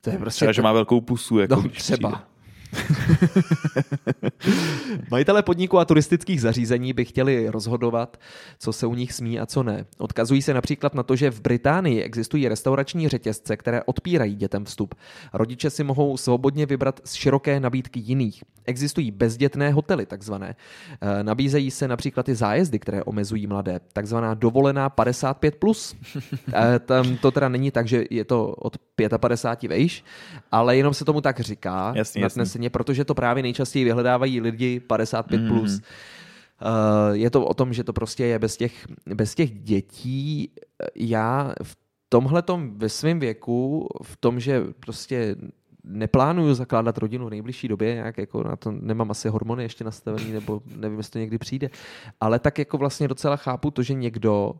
To 0.00 0.10
je 0.10 0.18
prostě... 0.18 0.38
Třeba, 0.38 0.52
že 0.52 0.62
má 0.62 0.72
velkou 0.72 1.00
pusu. 1.00 1.38
Jako 1.38 1.54
no, 1.54 1.68
třeba. 1.68 2.08
Přijde. 2.10 2.35
Majitelé 5.10 5.42
podniků 5.42 5.78
a 5.78 5.84
turistických 5.84 6.40
zařízení 6.40 6.92
by 6.92 7.04
chtěli 7.04 7.50
rozhodovat, 7.50 8.16
co 8.58 8.72
se 8.72 8.86
u 8.86 8.94
nich 8.94 9.12
smí 9.12 9.40
a 9.40 9.46
co 9.46 9.62
ne. 9.62 9.84
Odkazují 9.98 10.42
se 10.42 10.54
například 10.54 10.94
na 10.94 11.02
to, 11.02 11.16
že 11.16 11.30
v 11.30 11.40
Británii 11.40 12.02
existují 12.02 12.48
restaurační 12.48 13.08
řetězce, 13.08 13.56
které 13.56 13.82
odpírají 13.82 14.34
dětem 14.34 14.64
vstup. 14.64 14.94
Rodiče 15.32 15.70
si 15.70 15.84
mohou 15.84 16.16
svobodně 16.16 16.66
vybrat 16.66 17.00
z 17.04 17.14
široké 17.14 17.60
nabídky 17.60 18.00
jiných. 18.00 18.44
Existují 18.64 19.10
bezdětné 19.10 19.72
hotely, 19.72 20.06
takzvané. 20.06 20.56
E, 21.00 21.24
nabízejí 21.24 21.70
se 21.70 21.88
například 21.88 22.28
i 22.28 22.34
zájezdy, 22.34 22.78
které 22.78 23.04
omezují 23.04 23.46
mladé, 23.46 23.80
takzvaná 23.92 24.34
dovolená 24.34 24.90
55+. 24.90 25.52
Plus. 25.58 25.96
E, 26.54 26.78
tam 26.78 27.16
to 27.16 27.30
teda 27.30 27.48
není 27.48 27.70
tak, 27.70 27.88
že 27.88 28.04
je 28.10 28.24
to 28.24 28.48
od 28.48 28.76
55 29.18 29.68
vejš, 29.68 30.04
ale 30.52 30.76
jenom 30.76 30.94
se 30.94 31.04
tomu 31.04 31.20
tak 31.20 31.40
říká. 31.40 31.92
Jasně, 31.96 32.22
jasně 32.22 32.46
ceně, 32.66 32.70
protože 32.70 33.04
to 33.04 33.14
právě 33.14 33.42
nejčastěji 33.42 33.84
vyhledávají 33.84 34.40
lidi 34.40 34.80
55+. 34.88 35.40
Mm. 35.40 35.48
Plus. 35.48 35.80
Uh, 35.80 37.14
je 37.14 37.30
to 37.30 37.44
o 37.44 37.54
tom, 37.54 37.72
že 37.72 37.84
to 37.84 37.92
prostě 37.92 38.24
je 38.24 38.38
bez 38.38 38.56
těch, 38.56 38.86
bez 39.14 39.34
těch 39.34 39.50
dětí. 39.50 40.50
Já 40.94 41.54
v 41.62 41.76
tomhle 42.08 42.42
ve 42.76 42.88
svém 42.88 43.20
věku, 43.20 43.88
v 44.02 44.16
tom, 44.16 44.40
že 44.40 44.64
prostě 44.80 45.36
neplánuju 45.84 46.54
zakládat 46.54 46.98
rodinu 46.98 47.26
v 47.26 47.30
nejbližší 47.30 47.68
době, 47.68 47.94
nějak 47.94 48.18
jako 48.18 48.42
na 48.42 48.56
to 48.56 48.72
nemám 48.72 49.10
asi 49.10 49.28
hormony 49.28 49.62
ještě 49.62 49.84
nastavený, 49.84 50.32
nebo 50.32 50.62
nevím, 50.66 50.98
jestli 50.98 51.12
to 51.12 51.18
někdy 51.18 51.38
přijde, 51.38 51.70
ale 52.20 52.38
tak 52.38 52.58
jako 52.58 52.78
vlastně 52.78 53.08
docela 53.08 53.36
chápu 53.36 53.70
to, 53.70 53.82
že 53.82 53.94
někdo 53.94 54.54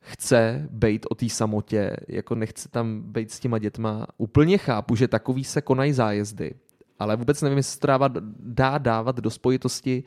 chce 0.00 0.68
být 0.70 1.06
o 1.10 1.14
té 1.14 1.28
samotě, 1.28 1.96
jako 2.08 2.34
nechce 2.34 2.68
tam 2.68 3.02
být 3.02 3.30
s 3.30 3.40
těma 3.40 3.58
dětma. 3.58 4.06
Úplně 4.18 4.58
chápu, 4.58 4.96
že 4.96 5.08
takový 5.08 5.44
se 5.44 5.62
konají 5.62 5.92
zájezdy 5.92 6.54
ale 6.98 7.16
vůbec 7.16 7.42
nevím, 7.42 7.56
jestli 7.56 7.72
se 7.72 7.80
to 7.80 7.86
dává, 7.86 8.10
dá 8.38 8.78
dávat 8.78 9.16
do 9.16 9.30
spojitosti 9.30 10.04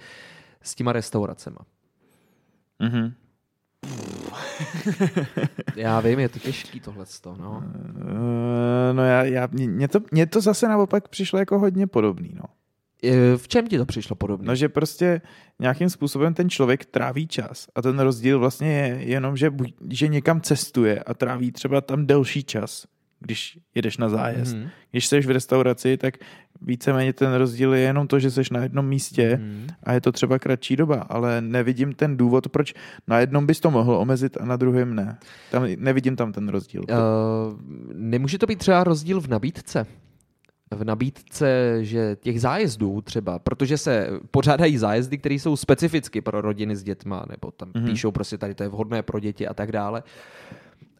s 0.61 0.75
těma 0.75 0.93
restauracema. 0.93 1.59
Mm-hmm. 2.81 3.13
já 5.75 5.99
vím, 5.99 6.19
je 6.19 6.29
to 6.29 6.39
těžký 6.39 6.79
tohle. 6.79 7.05
No, 7.25 7.63
uh, 7.65 8.13
no 8.93 9.03
já, 9.03 9.23
já, 9.23 9.47
mně, 9.51 9.87
to, 9.87 9.99
mně 10.11 10.25
to 10.25 10.41
zase 10.41 10.67
naopak 10.67 11.07
přišlo 11.07 11.39
jako 11.39 11.59
hodně 11.59 11.87
podobný. 11.87 12.31
No. 12.35 12.43
V 13.37 13.47
čem 13.47 13.67
ti 13.67 13.77
to 13.77 13.85
přišlo 13.85 14.15
podobně? 14.15 14.47
No, 14.47 14.55
že 14.55 14.69
prostě 14.69 15.21
nějakým 15.59 15.89
způsobem 15.89 16.33
ten 16.33 16.49
člověk 16.49 16.85
tráví 16.85 17.27
čas 17.27 17.67
a 17.75 17.81
ten 17.81 17.99
rozdíl 17.99 18.39
vlastně 18.39 18.71
je 18.71 19.03
jenom, 19.03 19.37
že, 19.37 19.51
že 19.89 20.07
někam 20.07 20.41
cestuje 20.41 21.03
a 21.03 21.13
tráví 21.13 21.51
třeba 21.51 21.81
tam 21.81 22.05
delší 22.05 22.43
čas 22.43 22.87
když 23.19 23.59
jedeš 23.75 23.97
na 23.97 24.09
zájezd. 24.09 24.55
Mhm. 24.55 24.67
Když 24.91 25.07
jsi 25.07 25.19
v 25.21 25.29
restauraci, 25.29 25.97
tak 25.97 26.13
víceméně 26.61 27.13
ten 27.13 27.33
rozdíl 27.33 27.73
je 27.73 27.81
jenom 27.81 28.07
to, 28.07 28.19
že 28.19 28.31
jsi 28.31 28.41
na 28.51 28.63
jednom 28.63 28.87
místě 28.87 29.39
Mhm. 29.41 29.67
a 29.83 29.93
je 29.93 30.01
to 30.01 30.11
třeba 30.11 30.39
kratší 30.39 30.75
doba, 30.75 31.05
ale 31.09 31.41
nevidím 31.41 31.93
ten 31.93 32.17
důvod, 32.17 32.47
proč 32.49 32.73
na 33.07 33.19
jednom 33.19 33.45
bys 33.45 33.59
to 33.59 33.71
mohl 33.71 33.95
omezit 33.95 34.37
a 34.41 34.45
na 34.45 34.55
druhém 34.55 34.95
ne. 34.95 35.17
Tam, 35.51 35.63
nevidím 35.77 36.15
tam 36.15 36.31
ten 36.31 36.49
rozdíl. 36.49 36.81
Uh, 36.89 36.97
nemůže 37.93 38.37
to 38.37 38.45
být 38.45 38.59
třeba 38.59 38.83
rozdíl 38.83 39.21
v 39.21 39.27
nabídce? 39.27 39.85
V 40.71 40.83
nabídce, 40.83 41.77
že 41.81 42.17
těch 42.21 42.41
zájezdů 42.41 43.01
třeba, 43.01 43.39
protože 43.39 43.77
se 43.77 44.07
pořádají 44.31 44.77
zájezdy, 44.77 45.17
které 45.17 45.35
jsou 45.35 45.55
specificky 45.55 46.21
pro 46.21 46.41
rodiny 46.41 46.75
s 46.75 46.83
dětma, 46.83 47.25
nebo 47.29 47.51
tam 47.51 47.71
Mhm. 47.75 47.83
mm-hmm. 47.85 47.89
píšou 47.91 48.11
prostě 48.11 48.37
tady 48.37 48.55
to 48.55 48.63
je 48.63 48.69
vhodné 48.69 49.01
pro 49.03 49.19
děti 49.19 49.47
a 49.47 49.53
tak 49.53 49.71
dále. 49.71 50.03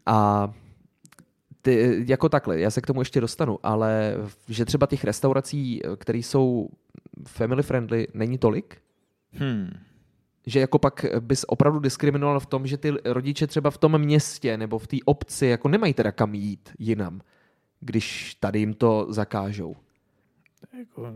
A 0.06 0.50
ty, 1.62 2.04
jako 2.08 2.28
takhle, 2.28 2.60
já 2.60 2.70
se 2.70 2.80
k 2.80 2.86
tomu 2.86 3.00
ještě 3.00 3.20
dostanu, 3.20 3.58
ale 3.62 4.14
že 4.48 4.64
třeba 4.64 4.86
těch 4.86 5.04
restaurací, 5.04 5.80
které 5.96 6.18
jsou 6.18 6.68
family 7.28 7.62
friendly, 7.62 8.06
není 8.14 8.38
tolik, 8.38 8.76
Hmm. 9.32 9.70
že 10.46 10.60
jako 10.60 10.78
pak 10.78 11.06
bys 11.20 11.44
opravdu 11.48 11.78
diskriminoval 11.78 12.40
v 12.40 12.46
tom, 12.46 12.66
že 12.66 12.76
ty 12.76 12.92
rodiče 13.04 13.46
třeba 13.46 13.70
v 13.70 13.78
tom 13.78 13.98
městě 13.98 14.56
nebo 14.56 14.78
v 14.78 14.86
té 14.86 14.96
obci 15.04 15.46
jako 15.46 15.68
nemají 15.68 15.94
teda 15.94 16.12
kam 16.12 16.34
jít 16.34 16.70
jinam, 16.78 17.20
když 17.80 18.34
tady 18.34 18.58
jim 18.58 18.74
to 18.74 19.06
zakážou. 19.08 19.76
Jako, 20.78 21.12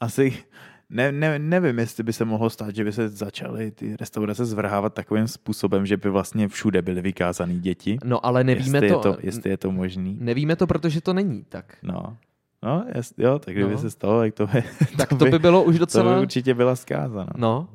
asi 0.00 0.44
ne, 0.92 1.12
ne, 1.12 1.38
nevím, 1.38 1.78
jestli 1.78 2.02
by 2.04 2.12
se 2.12 2.24
mohlo 2.24 2.50
stát, 2.50 2.74
že 2.74 2.84
by 2.84 2.92
se 2.92 3.08
začaly 3.08 3.70
ty 3.70 3.96
restaurace 4.00 4.44
zvrhávat 4.44 4.94
takovým 4.94 5.28
způsobem, 5.28 5.86
že 5.86 5.96
by 5.96 6.10
vlastně 6.10 6.48
všude 6.48 6.82
byly 6.82 7.00
vykázané 7.00 7.54
děti. 7.54 7.98
No 8.04 8.26
ale 8.26 8.44
nevíme 8.44 8.78
jestli 8.78 8.88
to, 8.88 8.94
Je 8.94 9.00
to, 9.02 9.16
jestli 9.22 9.50
je 9.50 9.56
to 9.56 9.72
možný. 9.72 10.16
nevíme 10.20 10.56
to, 10.56 10.66
protože 10.66 11.00
to 11.00 11.12
není 11.14 11.44
tak. 11.48 11.76
No. 11.82 12.16
No, 12.64 12.84
jest, 12.94 13.14
jo, 13.18 13.38
tak 13.38 13.54
kdyby 13.54 13.70
No. 13.72 13.78
se 13.78 13.90
stalo, 13.90 14.20
tak 14.20 14.34
to 14.34 14.46
by, 14.46 14.64
Tak 14.96 15.08
to 15.08 15.24
by 15.24 15.38
bylo 15.38 15.62
už 15.62 15.74
to 15.74 15.78
docela... 15.78 16.14
by 16.14 16.20
určitě 16.20 16.54
byla 16.54 16.76
zkáza. 16.76 17.24
No. 17.24 17.28
No. 17.36 17.68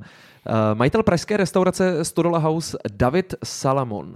Uh, 0.49 0.77
majitel 0.77 1.03
pražské 1.03 1.37
restaurace 1.37 2.05
Stodola 2.05 2.39
House 2.39 2.77
David 2.91 3.35
Salamon 3.43 4.15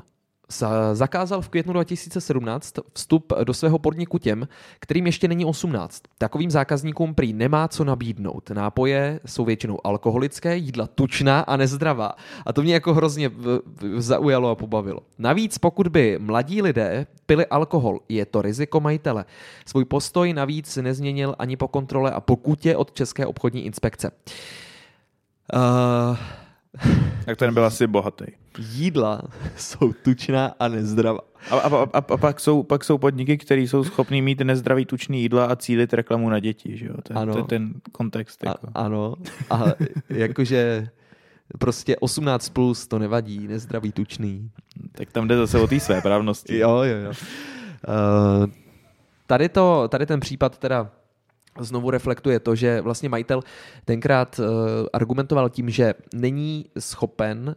zakázal 0.93 1.41
v 1.41 1.49
květnu 1.49 1.73
2017 1.73 2.73
vstup 2.93 3.33
do 3.43 3.53
svého 3.53 3.79
podniku 3.79 4.17
těm, 4.17 4.47
kterým 4.79 5.05
ještě 5.05 5.27
není 5.27 5.45
18. 5.45 6.03
Takovým 6.17 6.51
zákazníkům 6.51 7.15
prý 7.15 7.33
nemá 7.33 7.67
co 7.67 7.83
nabídnout. 7.83 8.49
Nápoje 8.49 9.19
jsou 9.25 9.45
většinou 9.45 9.77
alkoholické, 9.83 10.57
jídla 10.57 10.87
tučná 10.87 11.39
a 11.39 11.57
nezdravá. 11.57 12.11
A 12.45 12.53
to 12.53 12.61
mě 12.61 12.73
jako 12.73 12.93
hrozně 12.93 13.31
zaujalo 13.97 14.49
a 14.49 14.55
pobavilo. 14.55 14.99
Navíc 15.17 15.57
pokud 15.57 15.87
by 15.87 16.19
mladí 16.19 16.61
lidé 16.61 17.07
pili 17.25 17.45
alkohol, 17.45 17.99
je 18.09 18.25
to 18.25 18.41
riziko 18.41 18.79
majitele. 18.79 19.25
Svůj 19.65 19.85
postoj 19.85 20.33
navíc 20.33 20.77
nezměnil 20.77 21.35
ani 21.39 21.57
po 21.57 21.67
kontrole 21.67 22.11
a 22.11 22.21
pokutě 22.21 22.75
od 22.75 22.93
České 22.93 23.25
obchodní 23.25 23.65
inspekce. 23.65 24.11
Uh, 25.53 26.17
Tak 27.25 27.37
ten 27.37 27.53
byl 27.53 27.65
asi 27.65 27.87
bohatý. 27.87 28.25
Jídla 28.57 29.21
jsou 29.57 29.93
tučná 29.93 30.55
a 30.59 30.67
nezdravá. 30.67 31.19
A, 31.49 31.55
a, 31.57 31.67
a, 31.83 31.87
a 31.97 32.17
pak, 32.17 32.39
jsou, 32.39 32.63
pak 32.63 32.83
jsou 32.83 32.97
podniky, 32.97 33.37
které 33.37 33.61
jsou 33.61 33.83
schopný 33.83 34.21
mít 34.21 34.39
nezdravý 34.41 34.85
tučný 34.85 35.21
jídla 35.21 35.45
a 35.45 35.55
cílit 35.55 35.93
reklamu 35.93 36.29
na 36.29 36.39
děti. 36.39 36.77
Že 36.77 36.85
jo? 36.85 36.93
To, 37.03 37.17
Ano. 37.17 37.33
to 37.33 37.39
je 37.39 37.43
ten 37.43 37.73
kontext. 37.91 38.43
A, 38.43 38.47
Jako. 38.47 38.67
ano, 38.75 39.15
a 39.49 39.63
jakože 40.09 40.87
prostě 41.59 41.95
18 41.97 42.49
plus 42.49 42.87
to 42.87 42.99
nevadí, 42.99 43.47
nezdravý 43.47 43.91
tučný. 43.91 44.51
Tak 44.91 45.11
tam 45.11 45.27
jde 45.27 45.37
zase 45.37 45.59
o 45.59 45.67
té 45.67 45.79
své 45.79 46.01
právnosti. 46.01 46.57
Jo, 46.57 46.69
jo, 46.69 46.97
jo. 46.97 47.09
Uh, 47.11 48.47
tady, 49.27 49.49
to, 49.49 49.87
tady 49.87 50.05
ten 50.05 50.19
případ 50.19 50.57
teda 50.57 50.89
znovu 51.59 51.89
reflektuje 51.89 52.39
to, 52.39 52.55
že 52.55 52.81
vlastně 52.81 53.09
majitel 53.09 53.41
tenkrát 53.85 54.39
uh, 54.39 54.45
argumentoval 54.93 55.49
tím, 55.49 55.69
že 55.69 55.93
není 56.13 56.65
schopen 56.79 57.55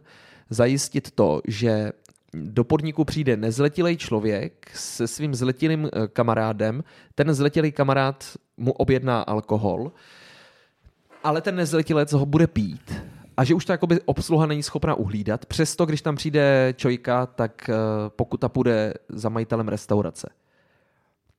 zajistit 0.49 1.11
to, 1.11 1.41
že 1.47 1.91
do 2.33 2.63
podniku 2.63 3.05
přijde 3.05 3.37
nezletilý 3.37 3.97
člověk 3.97 4.71
se 4.73 5.07
svým 5.07 5.35
zletilým 5.35 5.85
eh, 5.85 6.07
kamarádem, 6.07 6.83
ten 7.15 7.33
zletilý 7.33 7.71
kamarád 7.71 8.25
mu 8.57 8.71
objedná 8.71 9.21
alkohol, 9.21 9.91
ale 11.23 11.41
ten 11.41 11.55
nezletilec 11.55 12.13
ho 12.13 12.25
bude 12.25 12.47
pít 12.47 12.93
a 13.37 13.43
že 13.43 13.53
už 13.53 13.65
to 13.65 13.71
jakoby 13.71 14.01
obsluha 14.05 14.45
není 14.45 14.63
schopna 14.63 14.95
uhlídat. 14.95 15.45
Přesto, 15.45 15.85
když 15.85 16.01
tam 16.01 16.15
přijde 16.15 16.73
čojka, 16.77 17.25
tak 17.25 17.69
eh, 17.69 17.73
pokuta 18.09 18.49
půjde 18.49 18.93
za 19.09 19.29
majitelem 19.29 19.67
restaurace. 19.67 20.29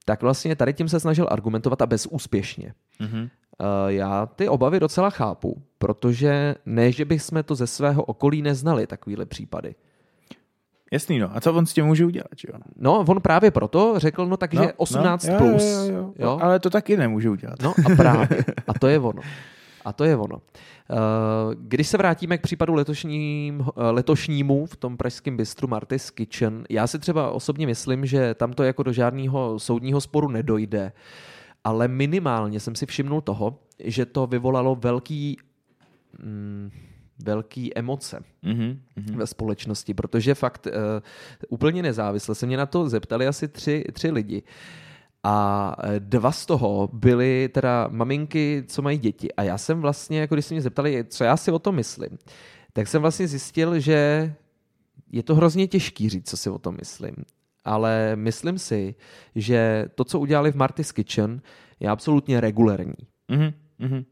Tak 0.05 0.23
vlastně 0.23 0.57
tady 0.57 0.75
tím 0.75 0.89
se 0.89 1.01
snažil 1.01 1.27
argumentovat 1.31 1.83
a 1.83 1.87
bezúspěšně. 1.87 2.75
Mhm. 3.01 3.29
Eh, 3.61 3.93
Já 3.93 4.27
ty 4.27 4.49
obavy 4.49 4.81
docela 4.81 5.11
chápu, 5.11 5.63
protože 5.79 6.55
ne, 6.67 6.93
že 6.93 7.05
bychom 7.05 7.43
to 7.43 7.55
ze 7.55 7.67
svého 7.67 8.03
okolí 8.03 8.43
neznali, 8.43 8.87
takovýhle 8.87 9.27
případy. 9.27 9.75
Jasný, 10.93 11.19
no. 11.19 11.31
A 11.37 11.41
co 11.41 11.55
on 11.55 11.67
s 11.67 11.73
tím 11.73 11.85
může 11.87 12.05
udělat? 12.05 12.29
Jo? 12.49 12.59
No, 12.77 13.05
on 13.09 13.21
právě 13.21 13.51
proto 13.51 13.95
řekl, 13.97 14.27
no 14.27 14.37
takže 14.37 14.61
no, 14.63 14.73
18 14.77 15.27
no, 15.29 15.39
plus. 15.39 15.63
Jo, 15.65 15.83
jo, 15.85 15.93
jo. 15.95 16.13
Jo? 16.19 16.39
Ale 16.43 16.61
to 16.61 16.71
taky 16.71 16.97
nemůže 16.97 17.31
udělat. 17.31 17.63
No 17.63 17.75
a 17.93 17.97
právě. 17.97 18.29
A 18.69 18.79
to 18.79 18.87
je 18.87 18.99
ono. 18.99 19.23
A 19.85 19.93
to 19.93 20.05
je 20.05 20.17
ono. 20.17 20.41
Eh, 20.91 20.95
Když 21.59 21.89
se 21.89 21.97
vrátíme 21.99 22.39
k 22.39 22.43
případu 22.43 22.75
letošním, 22.75 23.65
eh, 23.67 23.91
letošnímu 23.91 24.67
v 24.67 24.77
tom 24.77 24.97
pražském 24.97 25.37
bistru 25.37 25.69
Marty's 25.69 26.11
Kitchen, 26.11 26.65
já 26.71 26.87
si 26.87 26.99
třeba 26.99 27.31
osobně 27.31 27.67
myslím, 27.67 28.07
že 28.07 28.35
tam 28.35 28.53
to 28.53 28.63
jako 28.63 28.83
do 28.83 28.93
žádného 28.93 29.59
soudního 29.59 30.01
sporu 30.01 30.29
nedojde, 30.29 30.93
ale 31.67 31.89
minimálně 31.89 32.61
jsem 32.61 32.75
si 32.75 32.87
všimnul 32.87 33.21
toho, 33.21 33.59
že 33.85 34.07
to 34.07 34.27
vyvolalo 34.27 34.75
velký, 34.75 35.37
mm, 36.23 36.71
velký 37.25 37.79
emoce 37.79 38.21
Mhm, 38.43 38.81
mhm. 38.97 39.19
ve 39.19 39.27
společnosti, 39.27 39.95
protože 39.95 40.35
fakt 40.35 40.67
uh, 40.67 40.73
úplně 41.49 41.83
nezávisle 41.83 42.35
se 42.35 42.47
mě 42.47 42.57
na 42.57 42.67
to 42.67 42.89
zeptali 42.89 43.27
asi 43.27 43.49
tři, 43.49 43.85
tři 43.93 44.11
lidi. 44.11 44.43
A 45.23 45.77
eh, 45.83 46.01
dva 46.01 46.33
z 46.33 46.47
toho 46.47 46.89
byly 46.93 47.49
teda 47.55 47.89
maminky, 47.91 48.65
co 48.67 48.83
mají 48.83 48.99
děti. 48.99 49.33
A 49.33 49.43
já 49.43 49.59
jsem 49.59 49.81
vlastně, 49.81 50.21
jako 50.21 50.35
když 50.35 50.47
se 50.47 50.55
mě 50.55 50.63
zeptali, 50.63 51.05
co 51.09 51.25
já 51.25 51.37
si 51.37 51.51
o 51.53 51.59
tom 51.59 51.75
myslím, 51.75 52.19
tak 52.73 52.89
jsem 52.89 53.03
vlastně 53.03 53.29
zjistil, 53.29 53.81
že 53.81 54.35
je 55.13 55.23
to 55.23 55.35
hrozně 55.35 55.67
těžký 55.67 56.09
říct, 56.09 56.31
co 56.31 56.37
si 56.37 56.51
o 56.51 56.59
tom 56.59 56.77
myslím. 56.79 57.15
Ale 57.67 58.17
myslím 58.17 58.59
si, 58.59 58.95
že 59.35 59.89
to, 59.95 60.05
co 60.05 60.21
udělali 60.21 60.53
v 60.53 60.57
Marty's 60.57 60.93
Kitchen, 60.93 61.43
je 61.81 61.89
absolutně 61.89 62.41
regulérní. 62.41 62.95
Mhm, 63.29 63.53
mhm. 63.79 64.05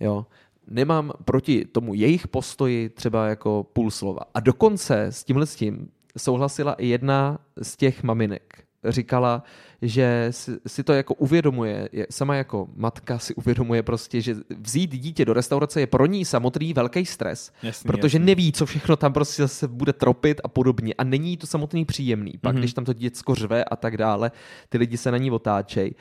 Jo. 0.00 0.26
Nemám 0.66 1.12
proti 1.24 1.64
tomu 1.64 1.94
jejich 1.94 2.28
postoji 2.28 2.88
třeba 2.88 3.26
jako 3.26 3.64
půl 3.72 3.90
slova. 3.90 4.20
A 4.34 4.40
dokonce 4.40 5.04
s 5.04 5.24
tímhle 5.24 5.46
s 5.46 5.56
tím 5.56 5.88
souhlasila 6.16 6.74
i 6.74 6.86
jedna 6.86 7.38
z 7.62 7.76
těch 7.76 8.02
maminek. 8.02 8.67
Říkala, 8.84 9.42
že 9.82 10.26
si, 10.30 10.52
si 10.66 10.84
to 10.84 10.92
jako 10.92 11.14
uvědomuje, 11.14 11.88
je- 11.92 12.06
sama 12.10 12.34
jako 12.34 12.68
matka 12.76 13.18
si 13.18 13.34
uvědomuje 13.34 13.82
prostě, 13.82 14.20
že 14.20 14.36
vzít 14.60 14.90
dítě 14.90 15.24
do 15.24 15.32
restaurace 15.32 15.80
je 15.80 15.86
pro 15.86 16.06
ní 16.06 16.24
samotný 16.24 16.72
velký 16.74 17.06
stres, 17.06 17.52
Jasný, 17.62 17.88
protože 17.88 18.16
jasný. 18.18 18.26
neví, 18.26 18.52
co 18.52 18.66
všechno 18.66 18.96
tam 18.96 19.12
prostě 19.12 19.42
zase 19.42 19.68
bude 19.68 19.92
tropit 19.92 20.40
a 20.44 20.48
podobně. 20.48 20.94
A 20.98 21.04
není 21.04 21.36
to 21.36 21.46
samotný 21.46 21.84
příjemný. 21.84 22.32
Pak, 22.40 22.52
Mhm. 22.54 22.60
když 22.60 22.72
tam 22.74 22.84
to 22.84 22.92
děcko 22.92 23.34
řve 23.34 23.64
a 23.64 23.76
tak 23.76 23.96
dále, 23.96 24.30
ty 24.68 24.78
lidi 24.78 24.96
se 24.96 25.10
na 25.10 25.18
ní 25.18 25.30
otáčejí. 25.30 25.94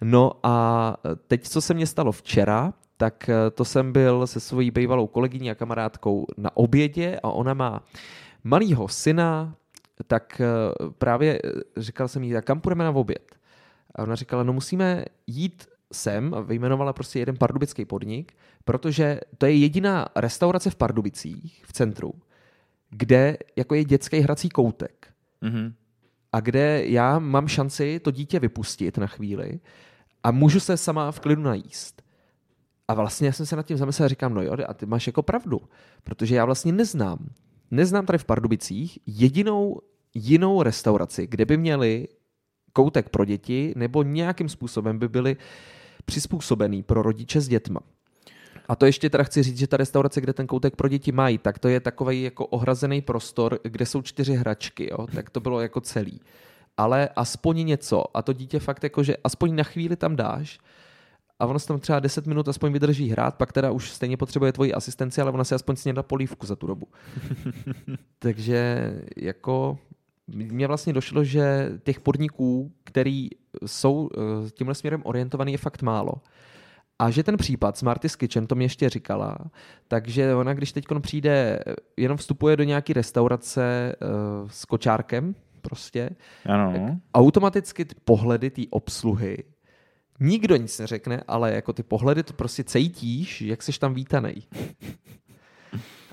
No 0.00 0.32
a 0.42 0.96
teď, 1.26 1.48
co 1.48 1.60
se 1.60 1.74
mně 1.74 1.86
stalo 1.86 2.12
včera, 2.12 2.72
tak 2.96 3.28
eh, 3.28 3.50
to 3.50 3.64
jsem 3.64 3.92
byl 3.92 4.26
se 4.26 4.40
svojí 4.40 4.70
bývalou 4.70 5.06
kolegyní 5.06 5.50
a 5.50 5.54
kamarádkou 5.54 6.26
na 6.36 6.56
obědě 6.56 7.20
a 7.22 7.28
ona 7.30 7.54
má 7.54 7.82
malýho 8.44 8.88
syna, 8.88 9.54
tak 10.06 10.40
eh, 10.40 10.46
právě 10.98 11.38
eh, 11.44 11.50
říkal 11.76 12.08
jsem 12.08 12.22
jí, 12.22 12.32
tak 12.32 12.44
kam 12.44 12.60
půjdeme 12.60 12.84
na 12.84 12.90
oběd? 12.90 13.36
A 13.94 14.02
ona 14.02 14.14
říkala, 14.14 14.42
no 14.42 14.52
musíme 14.52 15.04
jít 15.26 15.66
sem, 15.92 16.34
a 16.34 16.40
vyjmenovala 16.40 16.92
prostě 16.92 17.18
jeden 17.18 17.36
pardubický 17.36 17.84
podnik, 17.84 18.32
protože 18.64 19.20
to 19.38 19.46
je 19.46 19.56
jediná 19.56 20.06
restaurace 20.16 20.70
v 20.70 20.76
Pardubicích, 20.76 21.64
v 21.66 21.72
centru, 21.72 22.12
kde 22.90 23.36
jako 23.56 23.74
je 23.74 23.84
dětský 23.84 24.20
hrací 24.20 24.48
koutek 24.48 25.06
Mhm. 25.40 25.74
a 26.32 26.40
kde 26.40 26.82
já 26.86 27.18
mám 27.18 27.48
šanci 27.48 28.00
to 28.00 28.10
dítě 28.10 28.38
vypustit 28.40 28.98
na 28.98 29.06
chvíli 29.06 29.60
a 30.22 30.30
můžu 30.30 30.60
se 30.60 30.76
sama 30.76 31.12
v 31.12 31.20
klidu 31.20 31.42
najíst. 31.42 32.02
A 32.88 32.94
vlastně 32.94 33.26
já 33.26 33.32
jsem 33.32 33.46
se 33.46 33.56
nad 33.56 33.66
tím 33.66 33.76
zamyslel 33.76 34.04
a 34.04 34.08
říkám, 34.08 34.34
no 34.34 34.42
jo, 34.42 34.56
a 34.68 34.74
ty 34.74 34.86
máš 34.86 35.06
jako 35.06 35.22
pravdu, 35.22 35.60
protože 36.04 36.34
já 36.36 36.44
vlastně 36.44 36.72
neznám, 36.72 37.18
neznám 37.70 38.06
tady 38.06 38.18
v 38.18 38.24
Pardubicích 38.24 38.98
jedinou 39.06 39.80
jinou 40.14 40.62
restauraci, 40.62 41.26
kde 41.26 41.44
by 41.44 41.56
měli 41.56 42.08
koutek 42.72 43.08
pro 43.08 43.24
děti 43.24 43.72
nebo 43.76 44.02
nějakým 44.02 44.48
způsobem 44.48 44.98
by 44.98 45.08
byly 45.08 45.36
přizpůsobený 46.04 46.82
pro 46.82 47.02
rodiče 47.02 47.40
s 47.40 47.48
dětma. 47.48 47.80
A 48.68 48.76
to 48.76 48.86
ještě 48.86 49.10
teda 49.10 49.24
chci 49.24 49.42
říct, 49.42 49.58
že 49.58 49.66
ta 49.66 49.76
restaurace, 49.76 50.20
kde 50.20 50.32
ten 50.32 50.46
koutek 50.46 50.76
pro 50.76 50.88
děti 50.88 51.12
mají, 51.12 51.38
tak 51.38 51.58
to 51.58 51.68
je 51.68 51.80
takový 51.80 52.22
jako 52.22 52.46
ohrazený 52.46 53.02
prostor, 53.02 53.58
kde 53.62 53.86
jsou 53.86 54.02
čtyři 54.02 54.34
hračky, 54.34 54.88
jo? 54.90 55.06
tak 55.14 55.30
to 55.30 55.40
bylo 55.40 55.60
jako 55.60 55.80
celý. 55.80 56.20
ale 56.76 57.08
aspoň 57.16 57.66
něco. 57.66 58.16
A 58.16 58.22
to 58.22 58.32
dítě 58.32 58.58
fakt 58.58 58.84
jako, 58.84 59.02
že 59.02 59.16
aspoň 59.24 59.54
na 59.54 59.64
chvíli 59.64 59.96
tam 59.96 60.16
dáš 60.16 60.58
a 61.38 61.46
ono 61.46 61.58
se 61.58 61.68
tam 61.68 61.80
třeba 61.80 62.00
10 62.00 62.26
minut 62.26 62.48
aspoň 62.48 62.72
vydrží 62.72 63.08
hrát, 63.08 63.34
pak 63.34 63.52
teda 63.52 63.70
už 63.70 63.90
stejně 63.90 64.16
potřebuje 64.16 64.52
tvoji 64.52 64.74
asistenci, 64.74 65.20
ale 65.20 65.30
ona 65.30 65.44
si 65.44 65.54
aspoň 65.54 65.76
snědla 65.76 66.02
polívku 66.02 66.46
za 66.46 66.56
tu 66.56 66.66
dobu. 66.66 66.86
Takže 68.18 68.92
jako 69.16 69.78
mně 70.28 70.66
vlastně 70.66 70.92
došlo, 70.92 71.24
že 71.24 71.72
těch 71.84 72.00
podniků, 72.00 72.72
který 72.84 73.28
jsou 73.66 74.08
eh, 74.14 74.50
tímhle 74.50 74.74
směrem 74.74 75.02
orientovaný, 75.04 75.52
je 75.52 75.58
fakt 75.58 75.82
málo. 75.82 76.12
A 76.98 77.10
že 77.10 77.22
ten 77.22 77.36
případ 77.36 77.76
Smarty's 77.76 78.16
Kitchen, 78.16 78.46
to 78.46 78.54
mi 78.54 78.64
ještě 78.64 78.88
říkala, 78.88 79.38
takže 79.88 80.34
ona, 80.34 80.54
když 80.54 80.72
teď 80.72 80.84
přijde, 81.00 81.58
jenom 81.96 82.16
vstupuje 82.16 82.56
do 82.56 82.64
nějaké 82.64 82.92
restaurace 82.92 83.96
uh, 84.02 84.48
s 84.50 84.64
kočárkem, 84.64 85.34
prostě, 85.60 86.10
Ano. 86.46 86.72
tak 86.72 86.98
automaticky 87.14 87.86
pohledy 88.04 88.50
té 88.50 88.62
obsluhy, 88.70 89.36
nikdo 90.20 90.56
nic 90.56 90.78
neřekne, 90.78 91.22
ale 91.28 91.54
jako 91.54 91.72
ty 91.72 91.82
pohledy 91.82 92.22
to 92.22 92.32
prostě 92.32 92.64
cítíš, 92.64 93.42
jak 93.42 93.62
jsi 93.62 93.78
tam 93.78 93.94
vítanej. 93.94 94.42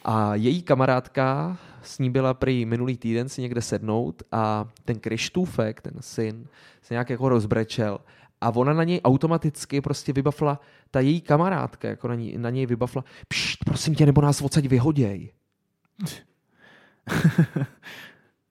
A 0.05 0.35
její 0.35 0.61
kamarádka 0.61 1.57
s 1.81 1.99
ní 1.99 2.09
byla 2.09 2.33
prý 2.33 2.65
minulý 2.65 2.97
týden 2.97 3.29
si 3.29 3.41
někde 3.41 3.61
sednout 3.61 4.23
a 4.31 4.69
ten 4.85 4.99
Krištůfek, 4.99 5.81
ten 5.81 5.93
syn, 5.99 6.47
se 6.81 6.93
nějak 6.93 7.09
jako 7.09 7.29
rozbrečel 7.29 7.99
a 8.43 8.49
ona 8.55 8.73
na 8.73 8.83
něj 8.83 9.01
automaticky 9.03 9.81
prostě 9.81 10.13
vybafla, 10.13 10.59
ta 10.91 10.99
její 10.99 11.21
kamarádka 11.21 11.87
jako 11.87 12.07
na, 12.07 12.15
ní, 12.15 12.37
na 12.37 12.49
něj 12.49 12.65
vybafla, 12.65 13.03
pšt, 13.27 13.65
prosím 13.65 13.95
tě, 13.95 14.05
nebo 14.05 14.21
nás 14.21 14.41
odsaď 14.41 14.65
vyhoděj. 14.65 15.31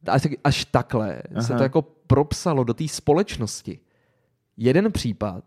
až, 0.09 0.29
až 0.45 0.65
takhle 0.65 1.23
Aha. 1.35 1.43
se 1.43 1.55
to 1.55 1.63
jako 1.63 1.83
propsalo 1.83 2.65
do 2.65 2.75
té 2.75 2.89
společnosti. 2.89 3.81
Jeden 4.57 4.93
případ 4.93 5.45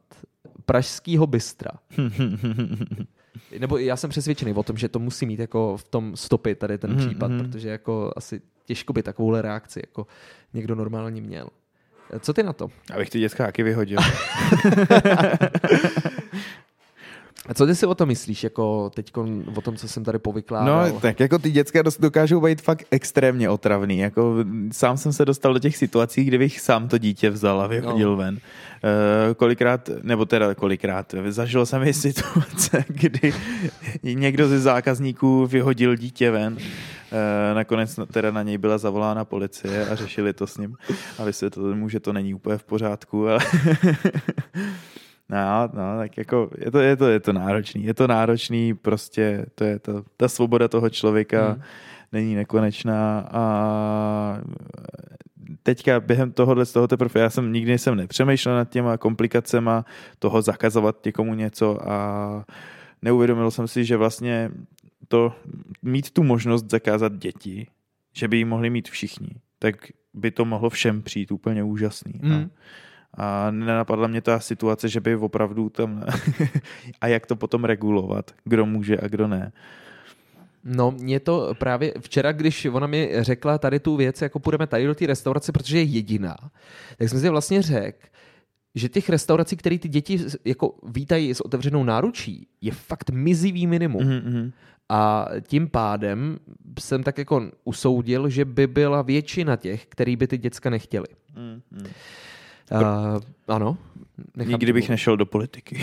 pražského 0.65 1.27
bystra. 1.27 1.71
Nebo 3.59 3.77
já 3.77 3.95
jsem 3.95 4.09
přesvědčený 4.09 4.53
o 4.53 4.63
tom, 4.63 4.77
že 4.77 4.89
to 4.89 4.99
musí 4.99 5.25
mít 5.25 5.39
jako 5.39 5.77
v 5.77 5.83
tom 5.83 6.17
stopy 6.17 6.55
tady 6.55 6.77
ten 6.77 6.91
Mhm, 6.91 6.99
případ, 6.99 7.31
mhm. 7.31 7.39
protože 7.39 7.69
jako 7.69 8.13
asi 8.15 8.41
těžko 8.65 8.93
by 8.93 9.03
takovouhle 9.03 9.41
reakci 9.41 9.79
jako 9.87 10.07
někdo 10.53 10.75
normálně 10.75 11.21
měl. 11.21 11.47
Co 12.19 12.33
ty 12.33 12.43
na 12.43 12.53
to? 12.53 12.67
Abych 12.93 13.09
ty 13.09 13.19
děcka 13.19 13.45
taky 13.45 13.63
vyhodil. 13.63 13.99
A 17.47 17.53
co 17.53 17.65
ty 17.65 17.75
si 17.75 17.85
o 17.85 17.95
tom 17.95 18.07
myslíš, 18.07 18.43
jako 18.43 18.91
teď 18.95 19.11
o 19.55 19.61
tom, 19.61 19.75
co 19.75 19.87
jsem 19.87 20.03
tady 20.03 20.19
povykládal? 20.19 20.89
No, 20.89 20.99
tak 20.99 21.19
jako 21.19 21.39
ty 21.39 21.51
děcka 21.51 21.81
dost- 21.81 22.01
dokážou 22.01 22.41
být 22.41 22.61
fakt 22.61 22.83
extrémně 22.91 23.49
otravný. 23.49 23.97
Jako, 23.99 24.35
sám 24.71 24.97
jsem 24.97 25.13
se 25.13 25.25
dostal 25.25 25.53
do 25.53 25.59
těch 25.59 25.77
situací, 25.77 26.23
kdy 26.23 26.37
bych 26.37 26.59
sám 26.61 26.87
to 26.87 26.97
dítě 26.97 27.29
vzal 27.29 27.61
a 27.61 27.67
vyhodil 27.67 28.09
No. 28.11 28.17
ven. 28.17 28.35
Uh, 28.35 29.33
kolikrát, 29.33 29.89
nebo 30.03 30.25
teda 30.25 30.55
kolikrát, 30.55 31.15
zažil 31.29 31.65
jsem 31.65 31.83
i 31.83 31.93
situace, 31.93 32.85
kdy 32.87 33.33
někdo 34.03 34.47
ze 34.47 34.59
zákazníků 34.59 35.47
vyhodil 35.47 35.95
dítě 35.95 36.31
ven. 36.31 36.53
Uh, 36.53 36.59
nakonec 37.55 37.99
teda 38.11 38.31
na 38.31 38.43
něj 38.43 38.57
byla 38.57 38.77
zavolána 38.77 39.25
policie 39.25 39.87
a 39.89 39.95
řešili 39.95 40.33
to 40.33 40.47
s 40.47 40.57
ním 40.57 40.75
a 41.19 41.23
vysvětlili 41.23 41.75
mu, 41.75 41.89
že 41.89 41.99
to 41.99 42.13
není 42.13 42.33
úplně 42.33 42.57
v 42.57 42.63
pořádku, 42.63 43.27
ale 43.27 43.39
No, 45.29 45.69
no, 45.73 45.97
tak 45.97 46.17
jako 46.17 46.49
je 46.57 46.71
to, 46.71 46.79
je 46.79 46.95
to, 46.95 47.07
je 47.07 47.19
to 47.19 47.33
náročný. 47.33 47.83
Je 47.83 47.93
to 47.93 48.07
náročný, 48.07 48.73
prostě 48.73 49.45
to 49.55 49.63
je 49.63 49.79
to, 49.79 50.03
ta 50.17 50.27
svoboda 50.27 50.67
toho 50.67 50.89
člověka 50.89 51.45
Hmm. 51.45 51.53
hmm. 51.53 51.63
není 52.11 52.35
nekonečná 52.35 53.19
a 53.31 54.41
teďka 55.63 55.99
během 55.99 56.31
tohohle 56.31 56.65
z 56.65 56.73
toho 56.73 56.87
teprve, 56.87 57.21
já 57.21 57.29
jsem 57.29 57.53
nikdy 57.53 57.77
jsem 57.77 57.95
nepřemýšlel 57.95 58.55
nad 58.55 58.69
těma 58.69 58.97
komplikacema 58.97 59.85
toho 60.19 60.41
zakazovat 60.41 61.05
někomu 61.05 61.33
něco 61.33 61.89
a 61.89 62.45
neuvědomil 63.01 63.51
jsem 63.51 63.67
si, 63.67 63.85
že 63.85 63.97
vlastně 63.97 64.51
to 65.07 65.33
mít 65.81 66.11
tu 66.11 66.23
možnost 66.23 66.69
zakázat 66.69 67.13
děti, 67.13 67.67
že 68.15 68.27
by 68.27 68.37
ji 68.37 68.45
mohli 68.45 68.69
mít 68.69 68.89
všichni, 68.89 69.29
tak 69.59 69.75
by 70.13 70.31
to 70.31 70.45
mohlo 70.45 70.69
všem 70.69 71.01
přijít 71.01 71.31
úplně 71.31 71.63
úžasný. 71.63 72.13
Mm. 72.23 72.33
A, 72.33 72.49
a 73.17 73.51
nenapadla 73.51 74.07
mě 74.07 74.21
ta 74.21 74.39
situace, 74.39 74.89
že 74.89 74.99
by 74.99 75.15
opravdu 75.15 75.69
tam... 75.69 76.03
a 77.01 77.07
jak 77.07 77.25
to 77.25 77.35
potom 77.35 77.63
regulovat, 77.63 78.31
kdo 78.43 78.65
může 78.65 78.97
a 78.97 79.07
kdo 79.07 79.27
ne. 79.27 79.51
No, 80.63 80.91
mě 80.91 81.19
to 81.19 81.53
právě 81.59 81.93
včera, 81.99 82.31
když 82.31 82.65
ona 82.65 82.87
mi 82.87 83.11
řekla 83.19 83.57
tady 83.57 83.79
tu 83.79 83.95
věc, 83.95 84.21
jako 84.21 84.39
půjdeme 84.39 84.67
tady 84.67 84.85
do 84.85 84.95
té 84.95 85.07
restaurace, 85.07 85.51
protože 85.51 85.77
je 85.77 85.83
jediná, 85.83 86.35
tak 86.97 87.09
jsem 87.09 87.19
si 87.19 87.29
vlastně 87.29 87.61
řekl, 87.61 88.07
že 88.75 88.89
těch 88.89 89.09
restaurací, 89.09 89.57
které 89.57 89.79
ty 89.79 89.87
děti 89.87 90.19
jako 90.45 90.75
vítají 90.83 91.35
s 91.35 91.41
otevřenou 91.41 91.83
náručí, 91.83 92.47
je 92.61 92.71
fakt 92.71 93.09
mizivý 93.09 93.67
minimum. 93.67 94.03
Mm-hmm. 94.03 94.51
A 94.89 95.27
tím 95.41 95.69
pádem 95.69 96.37
jsem 96.79 97.03
tak 97.03 97.17
jako 97.17 97.51
usoudil, 97.63 98.29
že 98.29 98.45
by 98.45 98.67
byla 98.67 99.01
většina 99.01 99.55
těch, 99.55 99.85
který 99.85 100.15
by 100.15 100.27
ty 100.27 100.37
děcka 100.37 100.69
nechtěli. 100.69 101.07
Mm-hmm. 101.35 101.87
Uh, 102.71 103.19
ano. 103.47 103.77
Nechám 104.35 104.51
Nikdy 104.51 104.73
bych 104.73 104.89
nešel 104.89 105.17
do 105.17 105.25
politiky. 105.25 105.81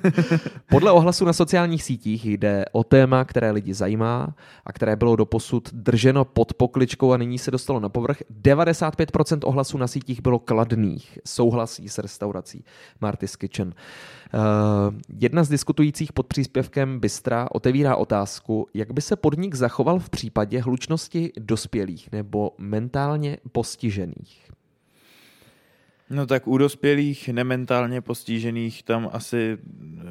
Podle 0.70 0.92
ohlasu 0.92 1.24
na 1.24 1.32
sociálních 1.32 1.82
sítích 1.82 2.26
jde 2.26 2.64
o 2.72 2.84
téma, 2.84 3.24
které 3.24 3.50
lidi 3.50 3.74
zajímá 3.74 4.34
a 4.64 4.72
které 4.72 4.96
bylo 4.96 5.16
doposud 5.16 5.74
drženo 5.74 6.24
pod 6.24 6.54
pokličkou 6.54 7.12
a 7.12 7.16
nyní 7.16 7.38
se 7.38 7.50
dostalo 7.50 7.80
na 7.80 7.88
povrch. 7.88 8.22
95% 8.42 9.38
ohlasů 9.44 9.78
na 9.78 9.86
sítích 9.86 10.22
bylo 10.22 10.38
kladných, 10.38 11.18
souhlasí 11.26 11.88
s 11.88 11.98
restaurací 11.98 12.64
Marty's 13.00 13.36
Kitchen. 13.36 13.68
Uh, 13.68 14.94
jedna 15.20 15.44
z 15.44 15.48
diskutujících 15.48 16.12
pod 16.12 16.26
příspěvkem 16.26 17.00
Bystra 17.00 17.48
otevírá 17.50 17.96
otázku, 17.96 18.66
jak 18.74 18.92
by 18.92 19.00
se 19.00 19.16
podnik 19.16 19.54
zachoval 19.54 19.98
v 19.98 20.10
případě 20.10 20.60
hlučnosti 20.60 21.32
dospělých 21.38 22.12
nebo 22.12 22.50
mentálně 22.58 23.38
postižených. 23.52 24.43
No 26.10 26.26
tak 26.26 26.46
u 26.48 26.58
dospělých, 26.58 27.28
nementálně 27.28 28.00
postižených, 28.00 28.82
tam 28.82 29.10
asi 29.12 29.58
eh, 29.58 30.02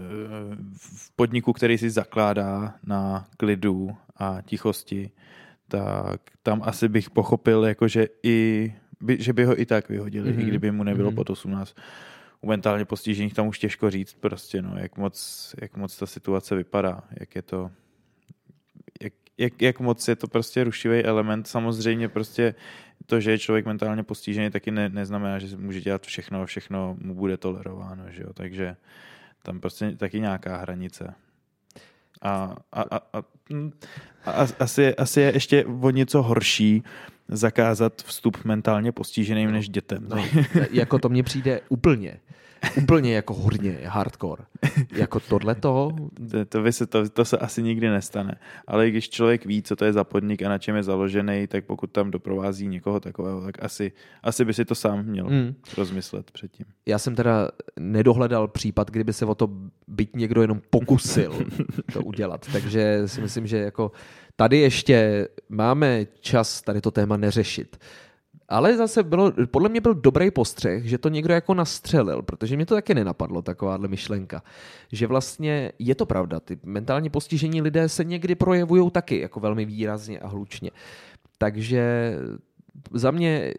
v 0.77 1.11
podniku, 1.15 1.53
který 1.53 1.77
si 1.77 1.89
zakládá 1.89 2.75
na 2.85 3.27
klidu 3.37 3.95
a 4.17 4.37
tichosti, 4.45 5.11
tak 5.67 6.21
tam 6.43 6.61
asi 6.65 6.87
bych 6.89 7.09
pochopil, 7.09 7.65
jako 7.65 7.87
že, 7.87 8.07
i, 8.23 8.73
by, 9.01 9.17
že 9.19 9.33
by 9.33 9.45
ho 9.45 9.61
i 9.61 9.65
tak 9.65 9.89
vyhodili, 9.89 10.29
Mhm. 10.31 10.39
mm-hmm. 10.39 10.45
i 10.45 10.49
kdyby 10.49 10.71
mu 10.71 10.83
nebylo 10.83 11.09
Mhm. 11.09 11.13
mm-hmm. 11.13 11.15
pod 11.15 11.29
18. 11.29 11.75
U 12.41 12.47
mentálně 12.47 12.85
postižených 12.85 13.33
tam 13.33 13.47
už 13.47 13.59
těžko 13.59 13.89
říct 13.89 14.13
prostě, 14.13 14.61
no, 14.61 14.77
jak 14.77 14.97
moc, 14.97 15.55
jak 15.61 15.77
moc 15.77 15.97
ta 15.97 16.05
situace 16.05 16.55
vypadá, 16.55 17.03
jak 17.19 17.35
je 17.35 17.41
to, 17.41 17.71
jak, 19.01 19.13
jak, 19.37 19.61
jak 19.61 19.79
moc 19.79 20.07
je 20.07 20.15
to 20.15 20.27
prostě 20.27 20.63
rušivý 20.63 21.03
element. 21.03 21.47
Samozřejmě 21.47 22.09
prostě 22.09 22.55
to, 23.05 23.19
že 23.19 23.31
je 23.31 23.39
člověk 23.39 23.65
mentálně 23.65 24.03
postižený, 24.03 24.49
taky 24.49 24.71
ne, 24.71 24.89
neznamená, 24.89 25.39
že 25.39 25.57
může 25.57 25.81
dělat 25.81 26.05
všechno 26.05 26.41
a 26.41 26.45
všechno 26.45 26.95
mu 27.01 27.15
bude 27.15 27.37
tolerováno, 27.37 28.03
že 28.09 28.23
jo? 28.23 28.33
takže 28.33 28.75
tam 29.43 29.59
prostě 29.59 29.91
taky 29.91 30.19
nějaká 30.19 30.57
hranice. 30.57 31.13
A, 32.21 32.55
a, 32.73 32.81
a, 32.81 32.97
a, 32.97 33.23
hm, 33.53 33.71
a 34.25 34.31
asi, 34.59 34.81
je- 34.81 34.95
asi 34.95 35.21
je 35.21 35.33
ještě 35.33 35.65
o 35.65 35.89
něco 35.89 36.21
horší 36.21 36.83
zakázat 37.27 38.01
vstup 38.01 38.45
mentálně 38.45 38.91
postiženým 38.91 39.51
než 39.51 39.69
dětem. 39.69 40.05
No, 40.09 40.25
jako 40.71 40.99
to 40.99 41.09
mně 41.09 41.23
přijde 41.23 41.61
úplně, 41.69 42.19
úplně 42.77 43.15
jako 43.15 43.33
hodně 43.33 43.77
hardcore. 43.85 44.43
Jako 44.95 45.19
tohleto, 45.19 45.91
To, 46.31 46.45
to, 46.45 46.61
by 46.61 46.73
se, 46.73 46.85
to, 46.87 47.09
to 47.09 47.25
se 47.25 47.37
asi 47.37 47.63
nikdy 47.63 47.89
nestane. 47.89 48.35
Ale 48.67 48.89
když 48.89 49.09
člověk 49.09 49.45
ví, 49.45 49.61
co 49.63 49.75
to 49.75 49.85
je 49.85 49.93
za 49.93 50.03
podnik 50.03 50.41
a 50.43 50.49
na 50.49 50.57
čem 50.57 50.75
je 50.75 50.83
založený, 50.83 51.47
tak 51.47 51.65
pokud 51.65 51.91
tam 51.91 52.11
doprovází 52.11 52.67
někoho 52.67 52.99
takového, 52.99 53.41
tak 53.41 53.63
asi, 53.63 53.91
asi 54.23 54.45
by 54.45 54.53
si 54.53 54.65
to 54.65 54.75
sám 54.75 55.03
měl 55.05 55.25
Mm. 55.29 55.55
rozmyslet 55.77 56.31
předtím. 56.31 56.65
Já 56.85 56.99
jsem 56.99 57.15
teda 57.15 57.49
nedohledal 57.79 58.47
případ, 58.47 58.91
kdyby 58.91 59.13
se 59.13 59.25
o 59.25 59.35
to 59.35 59.49
byť 59.87 60.15
někdo 60.15 60.41
jenom 60.41 60.61
pokusil 60.69 61.45
to 61.93 62.01
udělat. 62.01 62.47
Takže 62.51 63.01
si 63.05 63.21
myslím, 63.21 63.47
že 63.47 63.57
jako 63.57 63.91
tady 64.35 64.57
ještě 64.57 65.27
máme 65.49 66.05
čas 66.19 66.61
tady 66.61 66.81
to 66.81 66.91
téma 66.91 67.17
neřešit. 67.17 67.77
Ale 68.49 68.77
zase 68.77 69.03
bylo, 69.03 69.31
podle 69.51 69.69
mě 69.69 69.81
byl 69.81 69.93
dobrý 69.93 70.31
postřeh, 70.31 70.85
že 70.85 70.97
to 70.97 71.09
někdo 71.09 71.33
jako 71.33 71.53
nastřelil, 71.53 72.21
protože 72.21 72.55
mě 72.55 72.65
to 72.65 72.75
taky 72.75 72.93
nenapadlo, 72.93 73.41
takováhle 73.41 73.87
myšlenka. 73.87 74.43
Že 74.91 75.07
vlastně 75.07 75.71
je 75.79 75.95
to 75.95 76.05
pravda, 76.05 76.39
ty 76.39 76.59
mentálně 76.63 77.09
postižení 77.09 77.61
lidé 77.61 77.89
se 77.89 78.03
někdy 78.03 78.35
projevují 78.35 78.91
taky 78.91 79.19
jako 79.19 79.39
velmi 79.39 79.65
výrazně 79.65 80.19
a 80.19 80.27
hlučně. 80.27 80.71
Takže 81.37 82.15
za 82.93 83.11
mě 83.11 83.53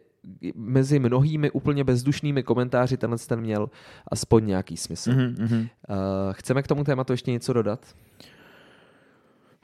mezi 0.54 0.98
mnohými 0.98 1.50
úplně 1.50 1.84
bezdušnými 1.84 2.42
komentáři 2.42 2.96
tenhle 2.96 3.18
ten 3.18 3.40
měl 3.40 3.70
aspoň 4.08 4.46
nějaký 4.46 4.76
smysl. 4.76 5.10
Mm-hmm. 5.10 5.60
Uh, 5.60 5.96
chceme 6.32 6.62
k 6.62 6.66
tomu 6.66 6.84
tématu 6.84 7.12
ještě 7.12 7.30
něco 7.30 7.52
dodat? 7.52 7.80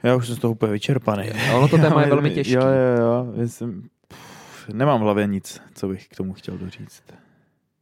Já 0.03 0.15
už 0.15 0.27
jsem 0.27 0.35
z 0.35 0.39
toho 0.39 0.51
úplně 0.51 0.71
vyčerpaný. 0.71 1.29
A 1.29 1.57
ono 1.57 1.67
to 1.67 1.77
téma 1.77 2.01
je 2.01 2.09
velmi 2.09 2.31
těžký. 2.31 2.53
Jo, 2.53 2.61
jo, 2.61 3.03
jo. 3.03 3.33
Myslím, 3.35 3.89
Nemám 4.73 4.99
v 4.99 5.03
hlavě 5.03 5.27
nic, 5.27 5.61
co 5.73 5.87
bych 5.87 6.07
k 6.07 6.15
tomu 6.15 6.33
chtěl 6.33 6.57
doříct. 6.57 7.03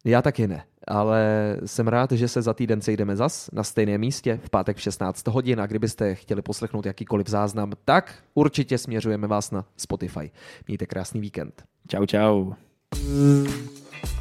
Já 0.06 0.22
taky 0.22 0.48
ne, 0.48 0.64
ale 0.88 1.56
jsem 1.66 1.88
rád, 1.88 2.12
že 2.12 2.28
se 2.28 2.42
za 2.42 2.54
týden 2.54 2.82
sejdeme 2.82 3.16
zas 3.16 3.50
na 3.54 3.64
stejném 3.64 4.02
místě 4.02 4.40
v 4.44 4.50
pátek 4.50 4.78
v 4.78 4.82
16 4.82 5.28
hodin 5.28 5.62
a 5.62 5.68
kdybyste 5.68 6.16
chtěli 6.16 6.42
poslechnout 6.42 6.86
jakýkoliv 6.86 7.28
záznam, 7.28 7.72
tak 7.86 8.14
určitě 8.34 8.78
směřujeme 8.78 9.28
vás 9.28 9.52
na 9.52 9.66
Spotify. 9.78 10.32
Mějte 10.68 10.86
krásný 10.86 11.22
víkend. 11.22 11.64
Čau, 11.88 12.06
čau. 12.06 12.52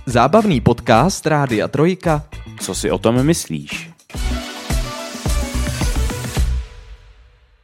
Zábavný 0.07 0.61
podcast 0.61 1.27
Rádia 1.27 1.69
Trojka 1.69 2.29
Co 2.61 2.75
si 2.75 2.91
o 2.91 2.99
tom 2.99 3.23
myslíš? 3.23 3.98